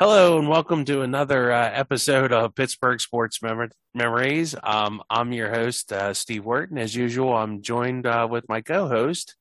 [0.00, 4.56] Hello and welcome to another uh, episode of Pittsburgh Sports Mem- Memories.
[4.60, 6.78] Um, I'm your host, uh, Steve Wharton.
[6.78, 9.36] As usual, I'm joined uh, with my co-host,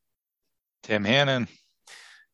[0.84, 1.48] Tim Hannon.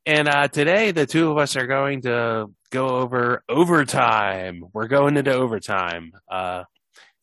[0.06, 4.66] And uh, today, the two of us are going to go over overtime.
[4.74, 6.12] We're going into overtime.
[6.30, 6.66] Uh,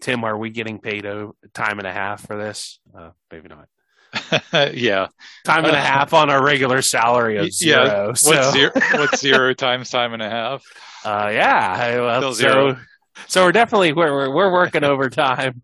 [0.00, 2.80] Tim, are we getting paid o- time and a half for this?
[2.96, 3.68] Uh, maybe not.
[4.74, 5.08] yeah,
[5.44, 7.84] time and a half on our regular salary of zero.
[7.84, 8.30] Yeah, so.
[8.30, 8.70] what's zero?
[8.92, 10.62] What's zero times time and a half?
[11.04, 12.74] Uh, yeah, well, Still zero.
[12.74, 12.80] so
[13.28, 15.62] so we're definitely we're we're, we're working overtime.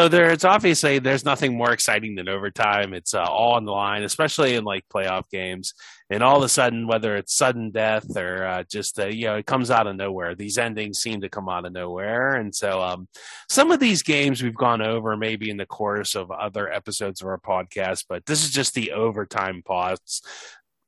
[0.00, 2.94] So there's obviously there's nothing more exciting than overtime.
[2.94, 5.74] It's uh, all on the line, especially in like playoff games.
[6.08, 9.36] And all of a sudden, whether it's sudden death or uh, just uh, you know
[9.36, 12.36] it comes out of nowhere, these endings seem to come out of nowhere.
[12.36, 13.08] And so um,
[13.50, 17.28] some of these games we've gone over maybe in the course of other episodes of
[17.28, 20.22] our podcast, but this is just the overtime pause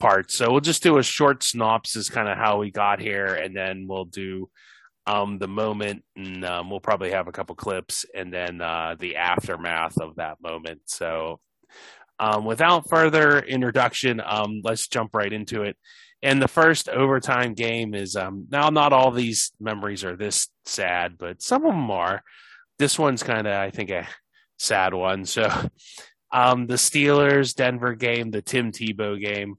[0.00, 0.32] Part.
[0.32, 3.86] So we'll just do a short synopsis, kind of how we got here, and then
[3.86, 4.48] we'll do
[5.06, 9.16] um, the moment, and um, we'll probably have a couple clips, and then uh, the
[9.16, 10.82] aftermath of that moment.
[10.86, 11.40] So,
[12.18, 15.76] um, without further introduction, um, let's jump right into it.
[16.22, 21.18] And the first overtime game is um, now not all these memories are this sad,
[21.18, 22.22] but some of them are.
[22.78, 24.06] This one's kind of, I think, a
[24.56, 25.24] sad one.
[25.24, 25.48] So,
[26.32, 29.56] um, the Steelers Denver game, the Tim Tebow game.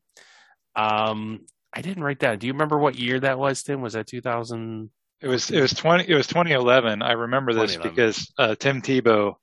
[0.76, 2.40] Um, I didn't write down.
[2.40, 3.82] Do you remember what year that was, Tim?
[3.82, 4.90] Was that 2000?
[5.24, 7.02] It was it was twenty it was 2011.
[7.02, 9.36] I remember this because uh, Tim Tebow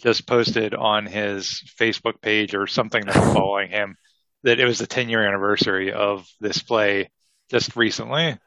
[0.00, 3.96] just posted on his Facebook page or something that I'm following him
[4.42, 7.10] that it was the 10 year anniversary of this play
[7.48, 8.38] just recently.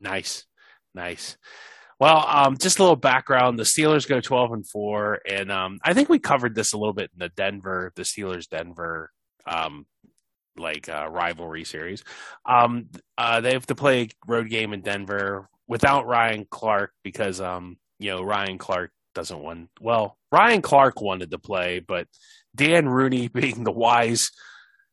[0.00, 0.46] Nice,
[0.94, 1.36] nice.
[1.98, 5.94] Well, um, just a little background: the Steelers go twelve and four, and um, I
[5.94, 9.10] think we covered this a little bit in the Denver, the Steelers Denver,
[9.46, 9.84] um,
[10.56, 12.04] like uh, rivalry series.
[12.46, 12.88] Um,
[13.18, 17.78] uh, they have to play a road game in Denver without Ryan Clark because um,
[17.98, 19.70] you know Ryan Clark doesn't want.
[19.80, 22.06] Well, Ryan Clark wanted to play, but
[22.54, 24.30] Dan Rooney, being the wise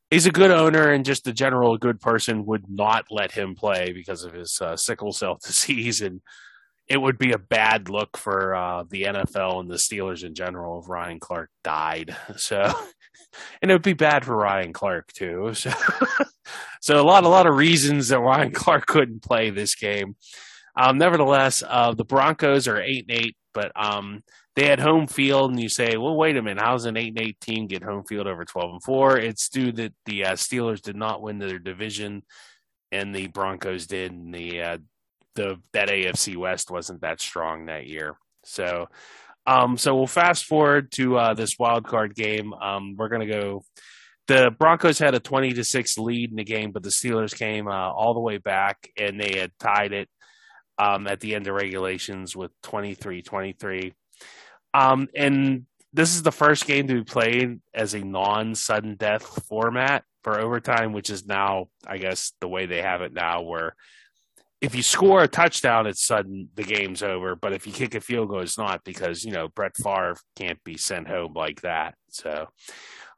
[0.09, 3.91] he's a good owner and just a general good person would not let him play
[3.91, 6.21] because of his uh, sickle cell disease and
[6.87, 10.79] it would be a bad look for uh, the NFL and the Steelers in general
[10.79, 12.15] if Ryan Clark died.
[12.37, 12.71] So,
[13.61, 15.53] and it would be bad for Ryan Clark too.
[15.53, 15.71] So,
[16.81, 20.15] so a lot, a lot of reasons that Ryan Clark couldn't play this game.
[20.77, 24.23] Um, nevertheless, uh, the Broncos are eight and eight, but um,
[24.55, 27.21] they had home field, and you say, well, wait a minute, how's an eight and
[27.21, 29.17] eight team get home field over twelve and four?
[29.17, 32.21] It's due that the uh, Steelers did not win their division,
[32.91, 34.11] and the Broncos did.
[34.11, 34.77] And the uh,
[35.33, 38.15] the that AFC West wasn't that strong that year.
[38.45, 38.87] So,
[39.47, 42.53] um, so we'll fast forward to uh, this wild card game.
[42.53, 43.63] Um, we're gonna go.
[44.27, 47.67] The Broncos had a twenty to six lead in the game, but the Steelers came
[47.67, 50.07] uh, all the way back, and they had tied it
[50.77, 53.93] um, at the end of regulations with 23-23.
[54.73, 60.03] Um, and this is the first game to be played as a non-sudden death format
[60.23, 63.75] for overtime, which is now, I guess, the way they have it now, where
[64.59, 67.35] if you score a touchdown, it's sudden, the game's over.
[67.35, 70.63] But if you kick a field goal, it's not because, you know, Brett Favre can't
[70.63, 71.95] be sent home like that.
[72.09, 72.47] So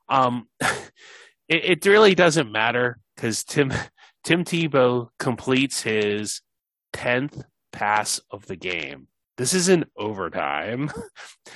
[0.09, 3.73] um, it, it really doesn't matter because Tim,
[4.23, 6.41] Tim Tebow completes his
[6.93, 9.07] 10th pass of the game.
[9.37, 10.91] This is in overtime.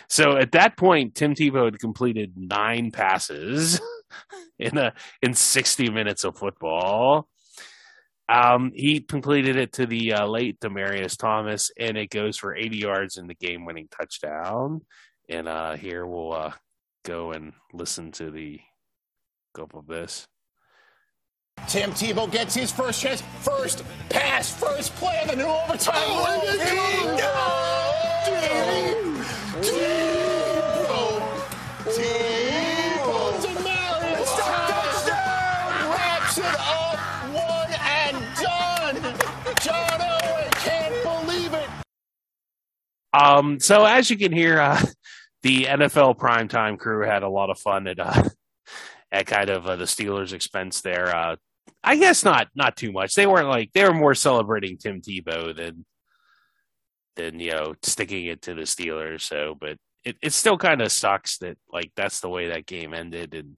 [0.10, 3.80] So at that point, Tim Tebow had completed nine passes
[4.60, 7.28] in a in 60 minutes of football.
[8.30, 12.78] Um, he completed it to the uh, late Demaryius Thomas, and it goes for 80
[12.78, 14.82] yards in the game-winning touchdown.
[15.30, 16.54] And uh, here we'll uh,
[17.06, 18.60] go and listen to the
[19.54, 20.28] scope of this.
[21.74, 23.24] Tim Tebow gets his first chance.
[23.40, 25.96] First pass, first play of the new overtime.
[29.64, 30.44] Tebow,
[31.86, 37.00] Tebow, Demaryius touchdown, wraps it up,
[37.34, 38.96] one and done.
[39.64, 41.70] John Elway can't believe it.
[43.14, 44.80] Um, so as you can hear, uh,
[45.42, 48.30] the NFL primetime crew had a lot of fun at uh,
[49.14, 51.16] at kind of uh, the Steelers' expense there.
[51.16, 51.36] Uh,
[51.84, 53.16] I guess not not too much.
[53.16, 55.86] They weren't like they were more celebrating Tim Tebow than
[57.16, 59.22] than you know sticking it to the Steelers.
[59.22, 62.94] So, but it it still kind of sucks that like that's the way that game
[62.94, 63.56] ended and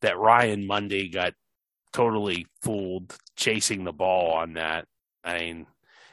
[0.00, 1.34] that Ryan Mundy got
[1.92, 4.86] totally fooled chasing the ball on that.
[5.22, 5.66] I mean,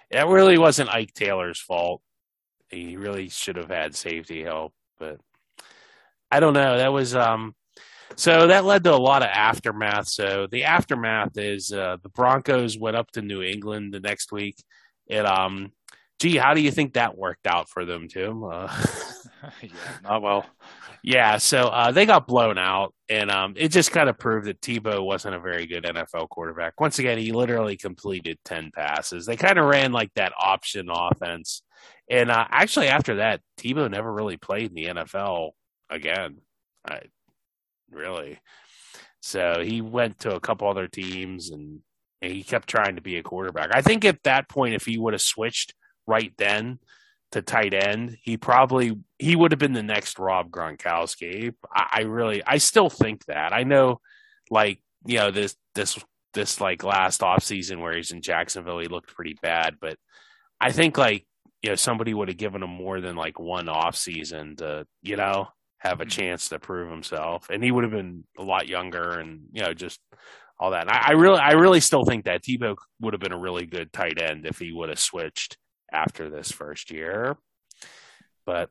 [0.09, 2.01] it really wasn't Ike Taylor's fault.
[2.69, 5.19] He really should have had safety help, but
[6.29, 6.77] I don't know.
[6.77, 7.55] That was um
[8.15, 10.07] so that led to a lot of aftermath.
[10.07, 14.55] So the aftermath is uh, the Broncos went up to New England the next week.
[15.07, 15.71] It um
[16.19, 18.43] gee, how do you think that worked out for them, Tim?
[18.43, 18.73] Uh,
[19.61, 19.69] yeah,
[20.03, 20.45] not well.
[21.03, 24.61] Yeah, so uh, they got blown out, and um, it just kind of proved that
[24.61, 26.79] Tebow wasn't a very good NFL quarterback.
[26.79, 29.25] Once again, he literally completed ten passes.
[29.25, 31.61] They kind of ran like that option offense,
[32.09, 35.51] and uh, actually after that, Tebow never really played in the NFL
[35.89, 36.37] again.
[36.85, 37.01] I,
[37.93, 38.39] really.
[39.21, 41.81] So he went to a couple other teams, and,
[42.21, 43.71] he kept trying to be a quarterback.
[43.73, 45.73] I think at that point, if he would have switched
[46.07, 46.79] right then
[47.33, 51.53] to tight end, he probably he would have been the next Rob Gronkowski.
[51.73, 53.51] I, I really I still think that.
[53.51, 53.99] I know
[54.49, 55.99] like, you know, this this
[56.33, 59.97] this like last off season where he's in Jacksonville, he looked pretty bad, but
[60.61, 61.25] I think like,
[61.61, 65.17] you know, somebody would have given him more than like one off season to, you
[65.17, 65.49] know,
[65.83, 67.49] have a chance to prove himself.
[67.49, 69.99] And he would have been a lot younger and, you know, just
[70.57, 70.89] all that.
[70.89, 73.91] I, I really I really still think that Tebow would have been a really good
[73.91, 75.57] tight end if he would have switched
[75.91, 77.37] after this first year.
[78.45, 78.69] But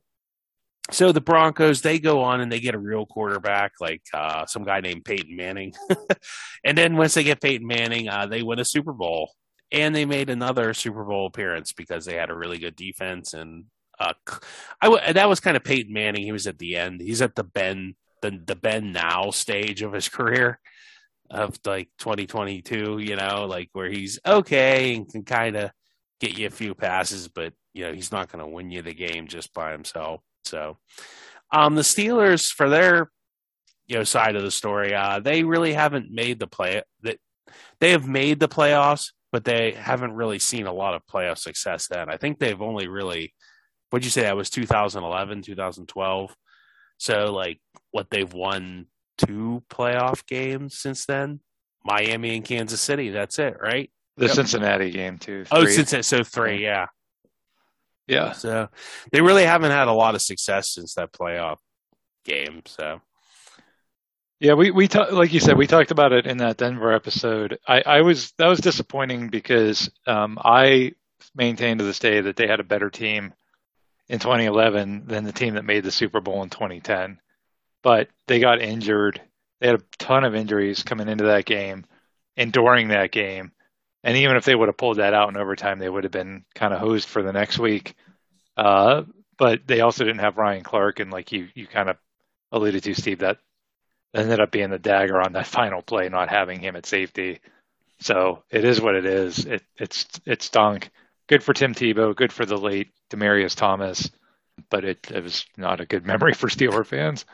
[0.91, 4.65] so the Broncos, they go on and they get a real quarterback, like uh, some
[4.65, 5.75] guy named Peyton Manning.
[6.65, 9.33] and then once they get Peyton Manning, uh, they win a Super Bowl.
[9.71, 13.33] And they made another Super Bowl appearance because they had a really good defense.
[13.33, 13.65] And
[14.03, 14.13] uh,
[14.81, 16.25] I w- that was kind of Peyton Manning.
[16.25, 17.01] He was at the end.
[17.01, 20.59] He's at the Ben the the Ben now stage of his career
[21.31, 22.99] of like 2022.
[22.99, 25.71] You know, like where he's okay and can kind of
[26.21, 28.95] get you a few passes, but you know he's not going to win you the
[28.95, 30.21] game just by himself.
[30.45, 30.79] So,
[31.53, 33.11] um, the Steelers for their
[33.87, 37.19] you know side of the story, uh, they really haven't made the play that
[37.81, 41.89] they have made the playoffs, but they haven't really seen a lot of playoff success.
[41.89, 43.35] Then I think they've only really,
[43.93, 46.37] what'd you say that was 2011, 2012.
[46.97, 47.61] So like
[47.91, 48.87] what they've won
[49.19, 51.41] two playoff games since then,
[51.85, 53.11] Miami and Kansas City.
[53.11, 53.91] That's it, right?
[54.17, 54.35] The yep.
[54.35, 55.45] Cincinnati game too.
[55.51, 56.05] Oh, Cincinnati.
[56.05, 56.87] So three, yeah.
[58.07, 58.33] Yeah.
[58.33, 58.71] So
[59.13, 61.59] they really haven't had a lot of success since that playoff
[62.25, 62.63] game.
[62.65, 63.03] So.
[64.41, 67.59] Yeah, we we talk, like you said, we talked about it in that Denver episode.
[67.69, 70.95] I, I was that was disappointing because um, I
[71.37, 73.35] maintain to this day that they had a better team
[74.13, 77.19] in 2011 than the team that made the Super Bowl in 2010.
[77.83, 79.23] But they got injured.
[79.59, 81.87] They had a ton of injuries coming into that game
[82.37, 83.53] and during that game.
[84.05, 86.45] And even if they would have pulled that out in overtime, they would have been
[86.55, 87.95] kind of hosed for the next week.
[88.55, 89.05] Uh,
[89.39, 91.97] but they also didn't have Ryan Clark, and like you, you kind of
[92.51, 93.39] alluded to, Steve, that
[94.15, 97.41] ended up being the dagger on that final play, not having him at safety.
[98.01, 99.47] So it is what it is.
[99.47, 100.91] It it's it stunk.
[101.33, 102.15] Good for Tim Tebow.
[102.15, 104.11] Good for the late Demaryius Thomas,
[104.69, 107.25] but it, it was not a good memory for Steeler fans.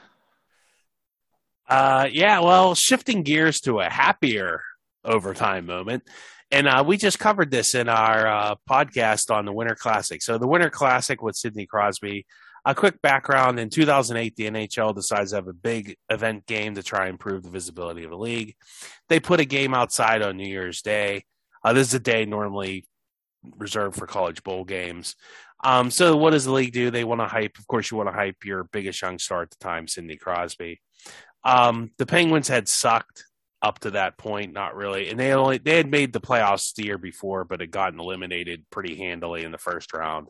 [1.69, 2.39] Uh, yeah.
[2.39, 4.63] Well, shifting gears to a happier
[5.05, 6.05] overtime moment.
[6.53, 10.23] And uh, we just covered this in our uh, podcast on the Winter Classic.
[10.23, 12.25] So, the Winter Classic with Sidney Crosby.
[12.65, 16.85] A quick background in 2008, the NHL decides to have a big event game to
[16.85, 18.55] try and improve the visibility of the league.
[19.09, 21.25] They put a game outside on New Year's Day.
[21.65, 22.85] Uh, this is a day normally
[23.57, 25.15] reserved for college bowl games.
[25.65, 26.91] Um, so, what does the league do?
[26.91, 29.51] They want to hype, of course, you want to hype your biggest young star at
[29.51, 30.81] the time, Sidney Crosby.
[31.45, 33.25] Um, the Penguins had sucked
[33.61, 35.11] up to that point, not really.
[35.11, 38.65] And they only they had made the playoffs the year before, but had gotten eliminated
[38.71, 40.29] pretty handily in the first round.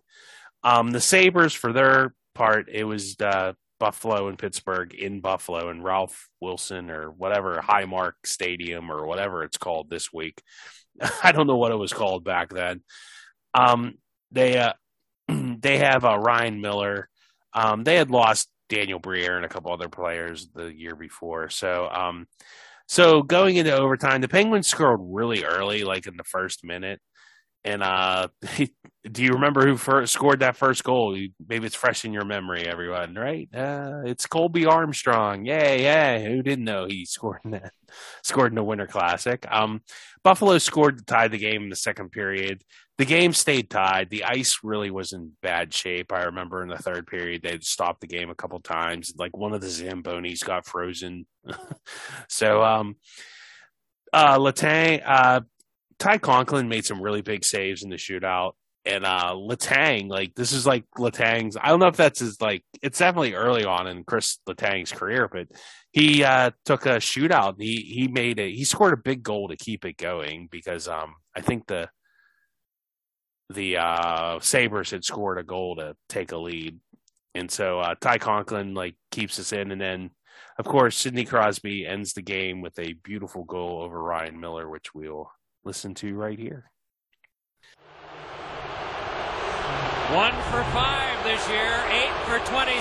[0.63, 5.85] Um, the Sabres, for their part, it was uh, Buffalo and Pittsburgh in Buffalo and
[5.85, 10.43] Ralph Wilson or whatever Highmark Stadium or whatever it's called this week.
[11.23, 12.83] I don't know what it was called back then.
[13.55, 13.95] Um,
[14.31, 14.73] they uh,
[15.29, 17.09] they have uh, Ryan Miller.
[17.55, 21.89] Um, they had lost Daniel Briere and a couple other players the year before, so
[21.91, 22.27] um,
[22.89, 27.01] so going into overtime, the Penguins scored really early, like in the first minute.
[27.63, 28.29] And uh,
[29.11, 31.17] do you remember who first scored that first goal?
[31.49, 33.49] Maybe it's fresh in your memory, everyone, right?
[33.55, 35.45] Uh, it's Colby Armstrong.
[35.45, 36.25] Yay, yay!
[36.31, 37.73] Who didn't know he scored in that?
[38.23, 39.47] Scored in the Winter Classic.
[39.51, 39.81] Um,
[40.23, 42.63] Buffalo scored to tie the game in the second period
[42.99, 44.11] the game stayed tied.
[44.11, 46.13] The ice really was in bad shape.
[46.13, 49.13] I remember in the third period they'd stopped the game a couple times.
[49.17, 51.25] Like one of the Zambonis got frozen.
[52.29, 52.97] so um
[54.13, 55.41] uh Letang uh
[56.01, 58.53] Ty Conklin made some really big saves in the shootout.
[58.85, 62.65] And uh Letang, like this is like Letang's I don't know if that's his like
[62.83, 65.49] it's definitely early on in Kris Letang's career, but
[65.93, 67.57] he uh took a shootout.
[67.59, 71.17] He he made a he scored a big goal to keep it going because um
[71.37, 71.89] I think the
[73.51, 76.79] the uh, Sabres had scored a goal to take a lead.
[77.35, 80.11] And so uh, Ty Conklin like keeps us in, and then
[80.59, 84.95] of course Sidney Crosby ends the game with a beautiful goal over Ryan Miller, which
[84.95, 85.31] we'll
[85.65, 86.71] listen to right here.
[90.13, 92.81] One for five this year, eight for 26.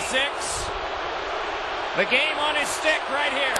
[1.97, 3.59] The game on his stick right here.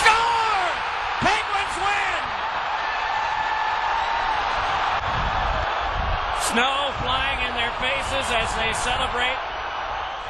[0.00, 0.64] Score!
[1.20, 2.22] Penguins win!
[6.48, 9.36] Snow flying in their faces as they celebrate.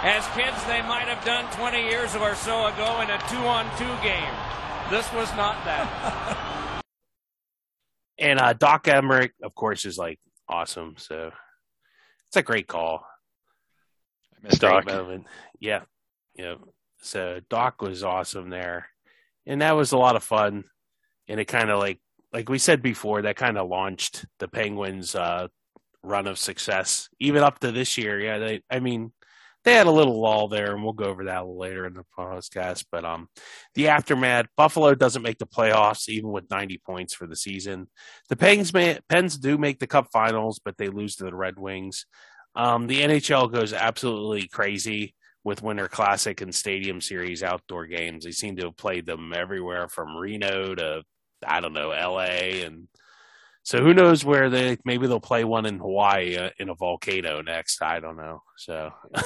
[0.03, 3.71] As kids, they might have done 20 years or so ago in a two on
[3.79, 4.35] two game.
[4.91, 6.83] This was not that.
[8.19, 10.19] and uh, Doc Emrick, of course, is like
[10.51, 10.95] awesome.
[10.99, 11.31] So
[12.29, 13.07] it's a great call.
[14.35, 14.87] I miss Great Doc.
[14.87, 15.27] moment.
[15.61, 15.83] Yeah.
[16.35, 16.57] Yeah.
[17.01, 18.89] So Doc was awesome there.
[19.47, 20.65] And that was a lot of fun.
[21.29, 22.01] And it kind of like
[22.33, 25.49] like we said before, that kind of launched the Penguins uh
[26.03, 27.09] run of success.
[27.19, 28.21] Even up to this year.
[28.21, 29.13] Yeah, they I mean
[29.65, 32.87] they had a little lull there, and we'll go over that later in the podcast.
[32.91, 33.29] But um,
[33.75, 37.89] the aftermath: Buffalo doesn't make the playoffs, even with 90 points for the season.
[38.29, 41.59] The Pens, may, Pens do make the Cup Finals, but they lose to the Red
[41.59, 42.07] Wings.
[42.55, 45.15] Um, the NHL goes absolutely crazy
[45.45, 48.25] with Winter Classic and Stadium Series outdoor games.
[48.25, 51.03] They seem to have played them everywhere from Reno to
[51.47, 52.89] I don't know LA, and
[53.63, 57.43] so who knows where they maybe they'll play one in Hawaii uh, in a volcano
[57.43, 57.83] next.
[57.83, 58.43] I don't know.
[58.57, 58.91] So.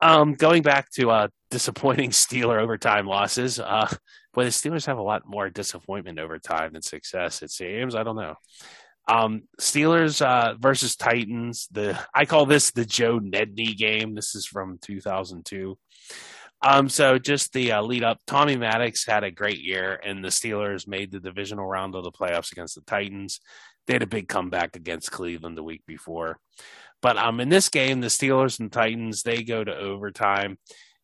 [0.00, 3.88] Um, going back to uh, disappointing Steeler overtime losses, uh,
[4.34, 7.42] boy, the Steelers have a lot more disappointment overtime than success.
[7.42, 7.94] It seems.
[7.94, 8.34] I don't know.
[9.08, 11.68] Um, Steelers uh, versus Titans.
[11.70, 14.14] The I call this the Joe Nedney game.
[14.14, 15.78] This is from 2002.
[16.62, 20.28] Um, so just the uh, lead up, Tommy Maddox had a great year, and the
[20.28, 23.40] Steelers made the divisional round of the playoffs against the Titans.
[23.86, 26.38] They had a big comeback against Cleveland the week before.
[27.02, 30.58] But um, in this game, the Steelers and Titans they go to overtime,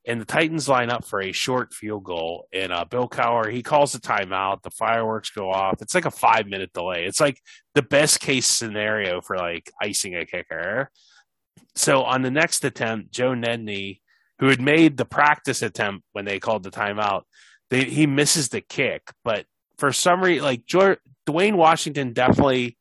[0.07, 2.49] and the Titans line up for a short field goal.
[2.53, 4.63] And uh, Bill Cowher he calls the timeout.
[4.63, 5.83] The fireworks go off.
[5.83, 7.05] It's like a five minute delay.
[7.05, 7.39] It's like
[7.75, 10.91] the best case scenario for like icing a kicker.
[11.77, 14.01] So on the next attempt, Joe Nedney,
[14.43, 17.23] who had made the practice attempt when they called the timeout,
[17.71, 19.13] they, he misses the kick.
[19.23, 19.47] But
[19.79, 22.77] for some reason, like George, Dewayne Washington definitely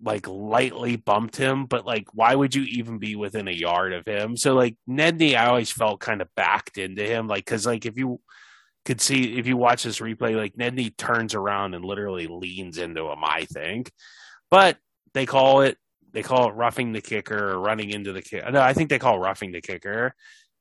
[0.00, 4.06] like lightly bumped him, but like why would you even be within a yard of
[4.06, 4.36] him?
[4.36, 7.98] So like Nedney, I always felt kind of backed into him, like because like if
[7.98, 8.20] you
[8.84, 13.10] could see if you watch this replay, like Nedney turns around and literally leans into
[13.10, 13.24] him.
[13.24, 13.90] I think,
[14.48, 14.76] but
[15.12, 15.76] they call it
[16.12, 18.48] they call it roughing the kicker or running into the kicker.
[18.52, 20.14] No, I think they call roughing the kicker.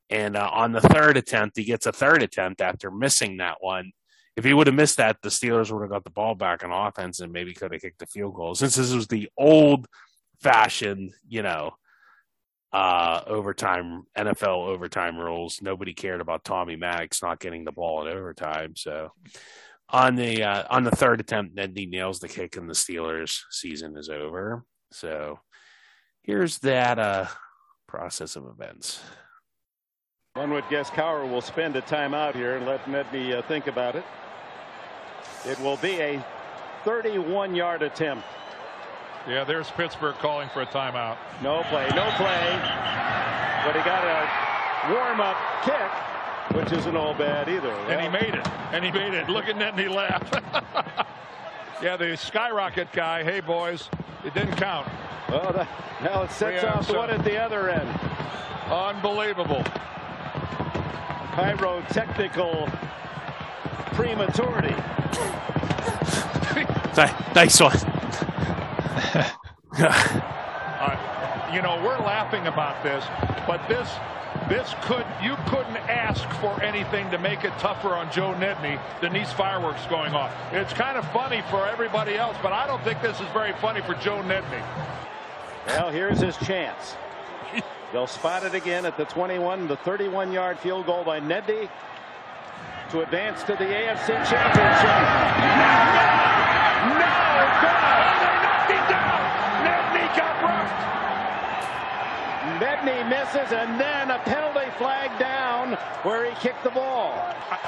[0.10, 3.92] And uh, on the third attempt, he gets a third attempt after missing that one
[4.36, 6.72] if he would have missed that, the Steelers would have got the ball back on
[6.72, 8.56] offense and maybe could have kicked the field goal.
[8.56, 9.88] Since this was the old
[10.42, 11.72] fashioned, you know,
[12.72, 18.18] uh, overtime NFL overtime rules, nobody cared about Tommy Maddox not getting the ball in
[18.18, 18.76] overtime.
[18.76, 19.12] So
[19.90, 23.96] on the uh, on the third attempt, Nedney nails the kick, and the Steelers' season
[23.96, 24.66] is over.
[24.92, 25.40] So
[26.24, 27.28] here's that uh,
[27.88, 29.00] process of events.
[30.36, 33.96] One would guess Cowher will spend a timeout here and let Nedney uh, think about
[33.96, 34.04] it.
[35.46, 36.26] It will be a
[36.84, 38.26] 31 yard attempt.
[39.28, 41.18] Yeah, there's Pittsburgh calling for a timeout.
[41.44, 42.50] No play, no play.
[43.64, 47.70] But he got a warm up kick, which isn't all bad either.
[47.88, 48.48] And he made it.
[48.72, 49.30] And he made it.
[49.30, 50.28] Look at Nedney laugh.
[51.84, 53.24] yeah, the skyrocket guy.
[53.24, 53.88] Hey, boys,
[54.26, 54.88] it didn't count.
[55.30, 55.70] Well, that,
[56.02, 57.88] now it sets off one at the other end.
[58.72, 59.64] Unbelievable.
[61.34, 62.68] Pyrotechnical
[63.94, 64.70] prematurity.
[66.98, 67.78] Ni- Nice one.
[70.86, 73.04] Uh, you know, we're laughing about this,
[73.48, 73.90] but this
[74.50, 79.14] this could you couldn't ask for anything to make it tougher on Joe Nedney than
[79.14, 80.32] these fireworks going off.
[80.52, 83.82] It's kind of funny for everybody else, but I don't think this is very funny
[83.82, 84.62] for Joe Nedney.
[85.68, 86.96] Well, here's his chance.
[87.94, 91.70] They'll spot it again at the 21, the 31 yard field goal by Nedney
[92.90, 94.98] to advance to the AFC Championship.
[96.90, 97.06] No,
[97.62, 98.26] God!
[98.26, 99.22] They knocked him down.
[99.62, 100.82] Nedney got roughed.
[102.60, 107.14] Nedney misses and then a penalty flag down where he kicked the ball.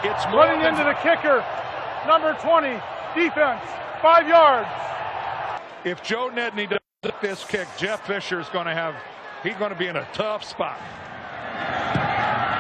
[0.04, 1.46] It's more Running into the kicker,
[2.08, 2.70] number 20,
[3.14, 3.62] defense,
[4.02, 4.70] five yards.
[5.84, 8.96] If Joe Nedney does this kick, Jeff Fisher is going to have.
[9.46, 10.82] He's going to be in a tough spot.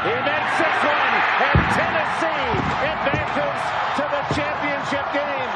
[0.05, 1.13] He makes this one,
[1.49, 2.45] and Tennessee
[2.85, 3.57] advances
[3.97, 5.49] to the championship game.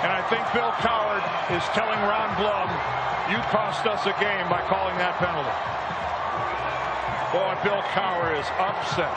[0.00, 1.20] And I think Bill Cowher
[1.52, 2.68] is telling Ron Blum,
[3.28, 5.52] you cost us a game by calling that penalty.
[7.28, 9.12] Boy, Bill Cowher is upset.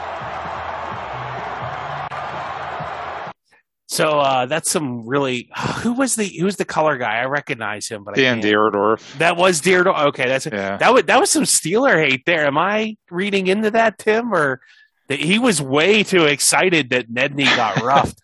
[3.92, 5.50] So uh, that's some really.
[5.82, 7.18] Who was the who was the color guy?
[7.20, 8.40] I recognize him, but Dan.
[8.40, 9.18] Dierdorf.
[9.18, 10.06] That was Dierdorf.
[10.06, 10.78] Okay, that's Yeah.
[10.78, 12.46] that was that was some Steeler hate there.
[12.46, 14.32] Am I reading into that, Tim?
[14.32, 14.60] Or
[15.08, 18.18] that he was way too excited that Nedney got roughed,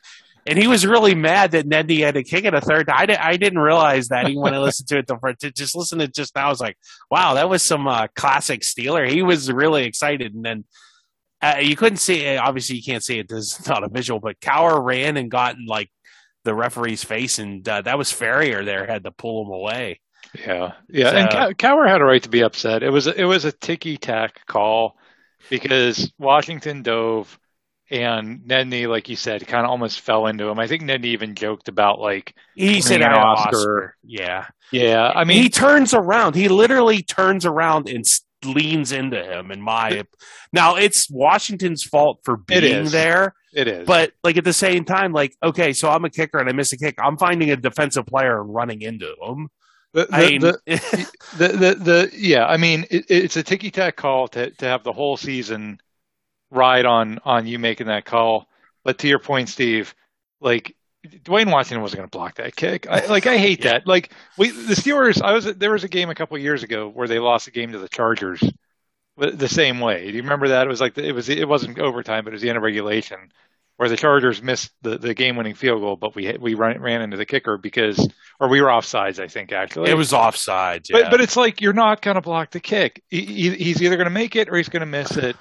[0.47, 2.89] and he was really mad that Nedney had to kick it a third.
[2.89, 5.41] I, di- I didn't realize that even when I listened to it the first.
[5.41, 6.79] To just listen to it just now, I was like,
[7.11, 9.07] wow, that was some uh, classic Steeler.
[9.07, 10.65] He was really excited, and then.
[11.41, 12.39] Uh, you couldn't see it.
[12.39, 13.29] Obviously, you can't see it.
[13.29, 15.91] This is not a visual, but Cowher ran and got in like
[16.45, 20.01] the referee's face, and uh, that was Ferrier there had to pull him away.
[20.35, 22.83] Yeah, yeah, and So- Cow- Cowher had a right to be upset.
[22.83, 24.97] It was a, it was a ticky tack call
[25.49, 27.39] because Washington dove
[27.91, 30.59] and Nedney, like you said, kind of almost fell into him.
[30.59, 33.47] I think Nedney even joked about like, He said, an Oscar.
[33.57, 33.97] Oscar.
[34.05, 34.47] Yeah.
[34.73, 36.35] yeah, I mean, he turns around.
[36.35, 38.05] He literally turns around and
[38.45, 39.51] leans into him.
[39.51, 40.05] In my
[40.53, 42.93] now, it's Washington's fault for It being is.
[42.93, 46.39] there, it is, but like at the same time, like okay, so I'm a kicker
[46.39, 46.97] and I miss a kick.
[46.99, 49.49] I'm finding a defensive player and running into him.
[49.93, 50.59] the, the, I mean, the,
[51.37, 54.85] the, the, the yeah, I mean, it, it's a ticky tack call to to have
[54.85, 55.81] the whole season
[56.51, 58.47] ride on on you making that call.
[58.85, 59.95] But to your point, Steve,
[60.41, 60.75] like
[61.07, 62.87] Dewayne Washington wasn't going to block that kick.
[62.89, 63.87] I, like I hate that.
[63.87, 66.89] Like we the Steelers, I was there was a game a couple of years ago
[66.89, 68.43] where they lost a game to the Chargers
[69.17, 70.11] the same way.
[70.11, 70.67] Do you remember that?
[70.67, 72.63] It was like the, it was it wasn't overtime, but it was the end of
[72.63, 73.19] regulation
[73.77, 77.01] where the Chargers missed the, the game winning field goal, but we we ran, ran
[77.01, 78.09] into the kicker because
[78.41, 79.91] or we were offsides, I think actually.
[79.91, 80.87] it was offside.
[80.91, 81.03] Yeah.
[81.03, 83.03] But but it's like you're not going to block the kick.
[83.09, 85.37] He, he- he's either going to make it or he's going to miss it.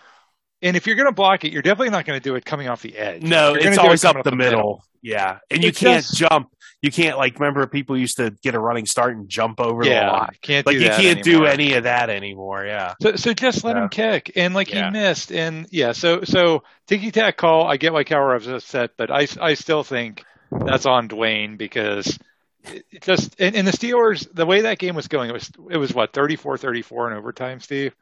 [0.62, 2.68] And if you're going to block it, you're definitely not going to do it coming
[2.68, 3.22] off the edge.
[3.22, 4.84] no, it's do it always up coming the off middle.
[5.04, 6.50] Yeah, and you It's can't just- jump.
[6.84, 9.89] You can't like remember people used to get a running start and jump over the
[9.89, 10.30] Yeah, line.
[10.43, 12.65] can't Like you can't do any of that anymore.
[12.67, 12.93] Yeah.
[13.02, 13.84] So so just let Yeah.
[13.84, 14.86] him kick, and like Yeah.
[14.86, 15.93] he missed, and yeah.
[15.93, 17.65] So so ticky tack call.
[17.67, 18.04] I get why
[18.36, 22.20] was upset, but I I still think that's on Dewayne because
[22.63, 25.50] it it just and, and the Steelers the way that game was going it was
[25.72, 27.96] it was what 34-34 in overtime, Steve.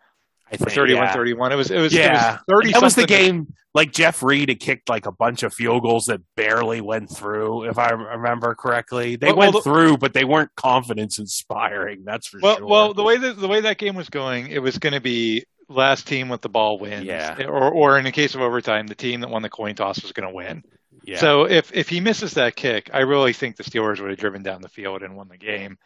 [0.52, 1.14] I think 31 yeah.
[1.14, 1.52] 31.
[1.52, 2.34] It was it was Yeah.
[2.48, 3.54] it was 30 that was the game.
[3.74, 7.66] Like Jeff Reed had kicked like a bunch of field goals that barely went through,
[7.66, 9.18] if I remember correctly.
[9.18, 12.04] They Well, well, went the- through, but they weren't confidence inspiring.
[12.06, 12.68] That's for Well, sure.
[12.68, 15.46] well, the way that the way that game was going, it was going to be
[15.68, 17.04] last team with the ball wins.
[17.06, 17.36] Yeah.
[17.48, 20.12] Or or in the case of overtime, the team that won the coin toss was
[20.14, 20.64] going to win.
[21.04, 21.18] yeah.
[21.20, 24.42] So if if he misses that kick, I really think the Steelers would have driven
[24.44, 25.78] down the field and won the game.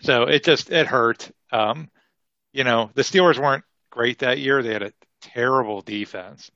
[0.00, 1.30] So it just it hurt.
[1.52, 1.88] Um,
[2.52, 3.64] you know, the Steelers weren't
[3.98, 4.62] great that year.
[4.62, 6.50] They had a terrible defense,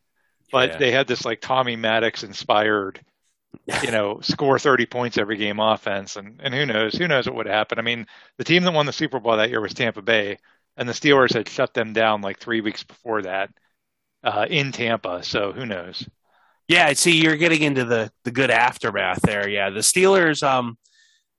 [0.52, 0.78] but Yeah.
[0.78, 3.00] they had this like Tommy Maddox inspired,
[3.82, 6.14] you know, score 30 points every game offense.
[6.14, 7.80] And, and who knows, who knows what would happen.
[7.80, 8.06] I mean,
[8.38, 10.38] the team that won the Super Bowl that year was Tampa Bay
[10.76, 13.50] and the Steelers had shut them down like three weeks before that,
[14.22, 15.24] uh, in Tampa.
[15.24, 16.08] So who knows?
[16.68, 19.48] Yeah, see, you're getting into the the good aftermath there.
[19.48, 20.78] Yeah, the Steelers, um,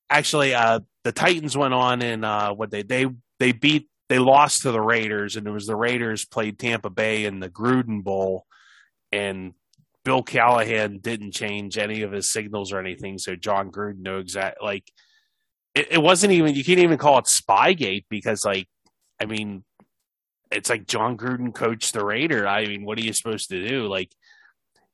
[0.09, 3.07] actually, uh, the Titans went on and uh, what they they
[3.39, 7.25] they beat they lost to the Raiders, and it was the Raiders played Tampa Bay
[7.25, 8.45] in the Gruden Bowl,
[9.11, 9.55] and
[10.05, 14.61] Bill Callahan didn't change any of his signals or anything, so Jon Gruden knew exact
[14.61, 14.83] like
[15.73, 18.67] it, it wasn't even you can't even call it Spygate because like
[19.19, 19.63] I mean
[20.51, 22.47] it's like Jon Gruden coached the Raider.
[22.47, 23.87] I mean, what are you supposed to do?
[23.87, 24.11] Like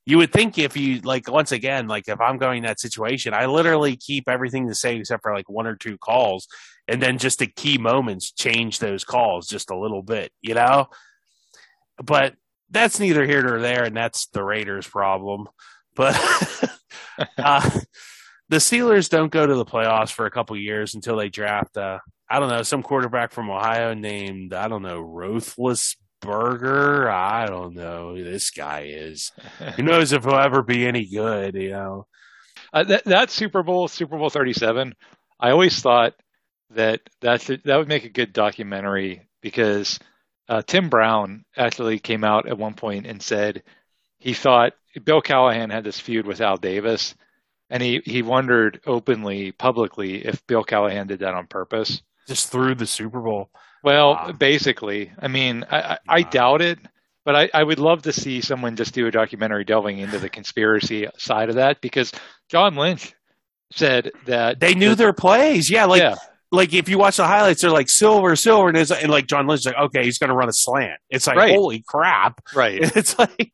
[0.06, 3.46] you would think if you like once again like if i'm going that situation i
[3.46, 6.48] literally keep everything the same except for like one or two calls
[6.90, 10.88] and then just the key moments change those calls just a little bit you know
[12.04, 12.34] but
[12.70, 15.48] that's neither here nor there and that's the raiders problem
[15.96, 16.16] but
[17.38, 17.70] uh,
[18.50, 22.00] the steelers don't go to the playoffs for a couple years until they draft uh,
[22.30, 27.76] i don't know some quarterback from ohio named i don't know rothless Burger, I don't
[27.76, 29.32] know who this guy is.
[29.78, 32.08] Who knows if he'll ever be any good, you know?
[32.74, 34.94] Uh, that that Super Bowl, Super Bowl thirty seven,
[35.40, 36.14] I always thought
[36.72, 40.00] that that should, that would make a good documentary because
[40.48, 43.64] uh, Tim Brown actually came out at one point and said
[44.20, 47.16] he thought Bill Callahan had this feud with Al Davis,
[47.70, 52.02] and he he wondered openly, publicly, if Bill Callahan did that on purpose.
[52.28, 53.50] Just through the Super Bowl.
[53.84, 54.32] Well, Wow.
[54.34, 56.80] basically, I mean, I, I, I doubt it,
[57.26, 60.30] but I, I would love to see someone just do a documentary delving into the
[60.30, 62.12] conspiracy side of that because
[62.50, 63.14] John Lynch
[63.72, 65.72] said that They knew that- their plays.
[65.72, 66.16] Yeah, like yeah,
[66.52, 69.48] like if you watch the highlights, they're like silver, silver, and, it's, and like John
[69.48, 71.00] Lynch's like, okay, he's going to run a slant.
[71.10, 71.56] It's like, Right.
[71.56, 72.42] holy crap!
[72.56, 73.52] right, It's like,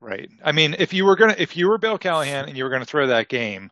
[0.00, 0.30] right.
[0.44, 2.84] I mean, if you were gonna, if you were Bill Callahan and you were gonna
[2.84, 3.70] throw that game,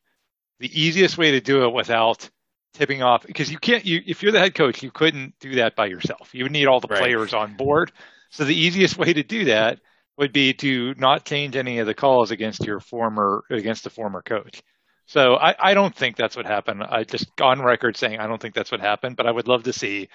[0.61, 2.29] the easiest way to do it without
[2.75, 5.75] tipping off because you can't you if you're the head coach you couldn't do that
[5.77, 6.99] by yourself you would need all the Right.
[6.99, 7.91] players on board
[8.29, 9.81] so the easiest way to do that
[10.19, 14.21] would be to not change any of the calls against your former against the former
[14.21, 14.63] coach
[15.07, 18.41] so I, I don't think that's what happened i just on record saying i don't
[18.41, 20.09] think that's what happened but i would love to see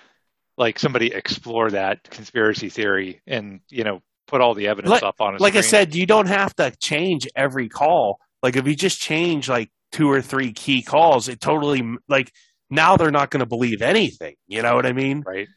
[0.58, 5.20] like somebody explore that conspiracy theory and you know put all the evidence Like- up
[5.20, 8.18] on a like I said, you don't have to change every call.
[8.42, 12.32] Like if you just change like two or three key calls, it totally like
[12.70, 14.36] now they're not going to believe anything.
[14.48, 15.22] You know what I mean?
[15.26, 15.48] right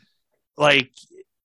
[0.56, 0.90] Like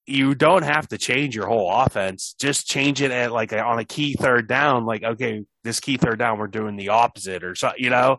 [0.10, 2.36] you don't have to change your whole offense.
[2.40, 4.86] Just change it at like on a key third down.
[4.86, 7.84] Like okay, this key third down, we're doing the opposite or something.
[7.84, 8.18] You know,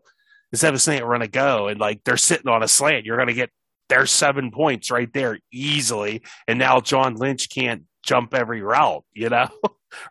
[0.52, 3.28] instead of saying run a go and like they're sitting on a slant, you're going
[3.28, 3.50] to get
[3.88, 6.22] their seven points right there easily.
[6.46, 9.04] And now John Lynch can't jump every route.
[9.12, 9.48] You know.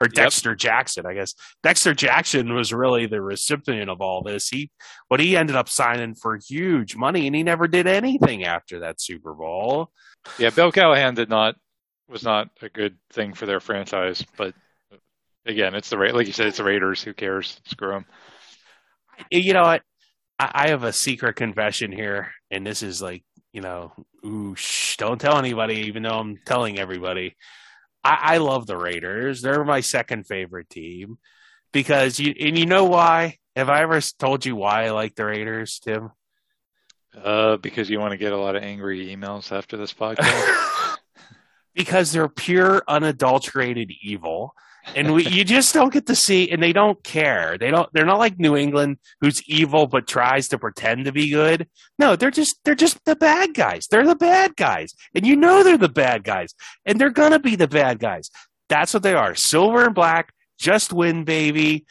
[0.02, 1.34] or Dexter Jackson, I guess.
[1.64, 4.50] Dexter Jackson was really the recipient of all this.
[4.50, 4.72] He
[5.08, 9.00] what he ended up signing for huge money and he never did anything after that
[9.00, 9.92] Super Bowl.
[10.38, 11.56] Yeah, Bill Callahan did not
[12.10, 14.54] was not a good thing for their franchise, but
[15.46, 17.04] again, it's the Ra- like you said, it's the Raiders.
[17.04, 17.60] Who cares?
[17.66, 18.06] Screw them.
[19.32, 19.82] You know what?
[20.40, 23.94] I, I have a secret confession here, and this is like, you know,
[24.26, 27.36] ooh, shh, don't tell anybody, even though I'm telling everybody.
[28.04, 29.42] I, I love the Raiders.
[29.42, 31.18] They're my second favorite team
[31.72, 33.38] because you and you know why?
[33.56, 36.12] Have I ever told you why I like the Raiders, Tim?
[37.22, 40.96] Uh, because you want to get a lot of angry emails after this podcast.
[41.80, 44.54] because they're pure unadulterated evil.
[44.98, 47.58] And we, you just don't get to see and they don't care.
[47.58, 51.30] They don't they're not like new england who's evil but tries to pretend to be
[51.30, 51.70] good.
[51.98, 53.88] No they're just they're just the bad guys.
[53.90, 54.94] They're the bad guys.
[55.16, 56.54] And you know they're the bad guys.
[56.86, 58.30] And they're gonna be the bad guys.
[58.68, 59.36] That's what they are.
[59.36, 61.86] Silver and black just win baby.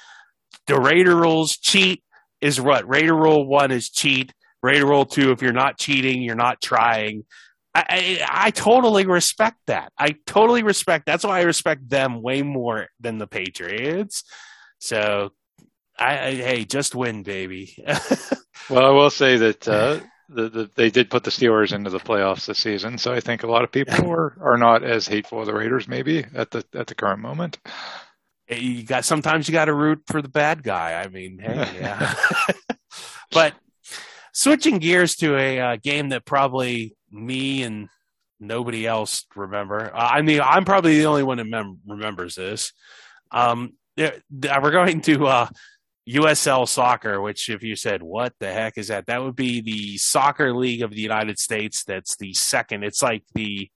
[0.67, 2.03] The raider rules cheat
[2.43, 2.87] is what?
[2.87, 4.35] Raider rule one is cheat.
[4.63, 7.25] Raider rule two if you're not cheating you're not trying
[7.75, 9.93] I, I, totally respect that.
[9.99, 11.07] I totally respect.
[11.07, 14.25] That's why I respect them way more than the Patriots.
[14.81, 15.31] So,
[15.99, 17.77] I, I hey, just win, baby.
[18.71, 21.99] well, I will say that uh, the, the, they did put the Steelers into the
[21.99, 25.41] playoffs this season, so I think a lot of people are, are not as hateful
[25.41, 27.59] of the Raiders maybe at the at the current moment.
[28.49, 31.01] you got sometimes you got to root for the bad guy.
[31.03, 32.15] I mean, hey, yeah.
[33.31, 33.55] but
[34.33, 37.89] switching gears to a uh, game that probably me and
[38.41, 39.95] nobody else remember.
[39.95, 42.73] Uh, I mean, I'm probably the only one that mem- remembers this.
[43.31, 44.21] Um, there-
[44.63, 45.49] we're going to uh,
[46.09, 49.99] USL Soccer, which, if you said, "What the heck is that?" That would be the
[49.99, 51.85] soccer league of the United States.
[51.85, 52.85] That's the second.
[52.85, 53.71] It's like the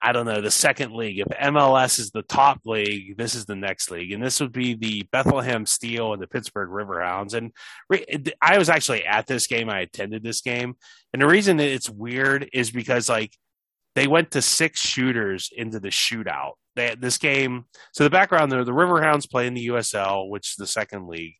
[0.00, 1.18] I don't know, the second league.
[1.18, 4.12] If MLS is the top league, this is the next league.
[4.12, 7.34] And this would be the Bethlehem Steel and the Pittsburgh Riverhounds.
[7.34, 7.52] And
[7.90, 8.06] re-
[8.40, 9.68] I was actually at this game.
[9.68, 10.74] I attended this game.
[11.12, 13.32] And the reason that it's weird is because, like,
[13.96, 16.52] they went to six shooters into the shootout.
[16.76, 20.56] They, this game, so the background there, the Riverhounds play in the USL, which is
[20.56, 21.34] the second league.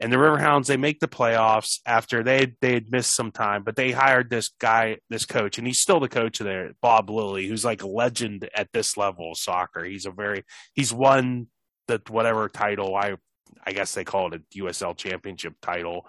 [0.00, 3.76] And the Riverhounds, they make the playoffs after they they had missed some time, but
[3.76, 7.64] they hired this guy, this coach, and he's still the coach there, Bob Lilley, who's
[7.64, 9.84] like a legend at this level of soccer.
[9.84, 11.46] He's a very he's won
[11.86, 13.16] the whatever title I
[13.64, 16.06] I guess they call it a USL championship title,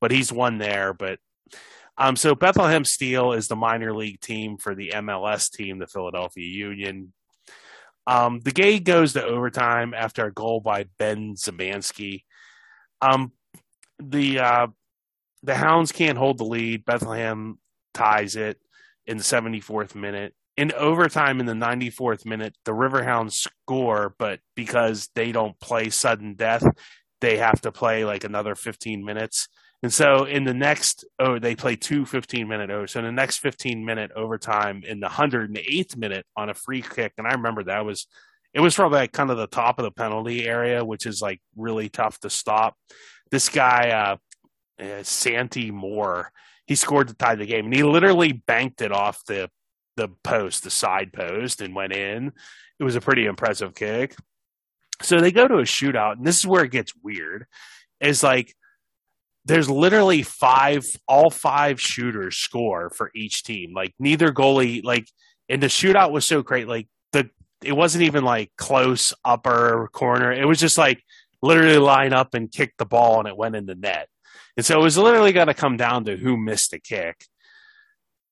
[0.00, 0.94] but he's won there.
[0.94, 1.18] But
[1.98, 6.46] um, so Bethlehem Steel is the minor league team for the MLS team, the Philadelphia
[6.46, 7.12] Union.
[8.06, 12.22] Um, the game goes to overtime after a goal by Ben Zemanski.
[13.00, 13.32] Um,
[13.98, 14.66] the uh,
[15.42, 16.84] the Hounds can't hold the lead.
[16.84, 17.58] Bethlehem
[17.94, 18.58] ties it
[19.06, 20.34] in the 74th minute.
[20.56, 26.34] In overtime, in the 94th minute, the Riverhounds score, but because they don't play sudden
[26.34, 26.64] death,
[27.20, 29.48] they have to play like another 15 minutes.
[29.82, 32.92] And so in the next, oh, they play two 15 minute overs.
[32.92, 37.12] So in the next 15 minute overtime in the 108th minute on a free kick.
[37.18, 38.06] And I remember that was,
[38.56, 41.42] it was from like kind of the top of the penalty area, which is like
[41.56, 42.74] really tough to stop.
[43.30, 46.32] This guy, uh, uh, Santi Moar,
[46.66, 49.50] he scored to tie the game and he literally banked it off the,
[49.98, 52.32] the post, the side post and went in.
[52.80, 54.16] It was a pretty impressive kick.
[55.02, 57.44] So they go to a shootout and this is where it gets weird
[58.00, 58.54] is like,
[59.44, 63.74] there's literally five, all five shooters score for each team.
[63.74, 65.06] Like neither goalie, like,
[65.46, 66.66] and the shootout was so great.
[66.66, 66.88] Like
[67.62, 70.32] it wasn't even like close upper corner.
[70.32, 71.02] It was just like
[71.42, 74.08] literally line up and kick the ball and it went in the net.
[74.56, 77.24] And so it was literally going to come down to who missed the kick.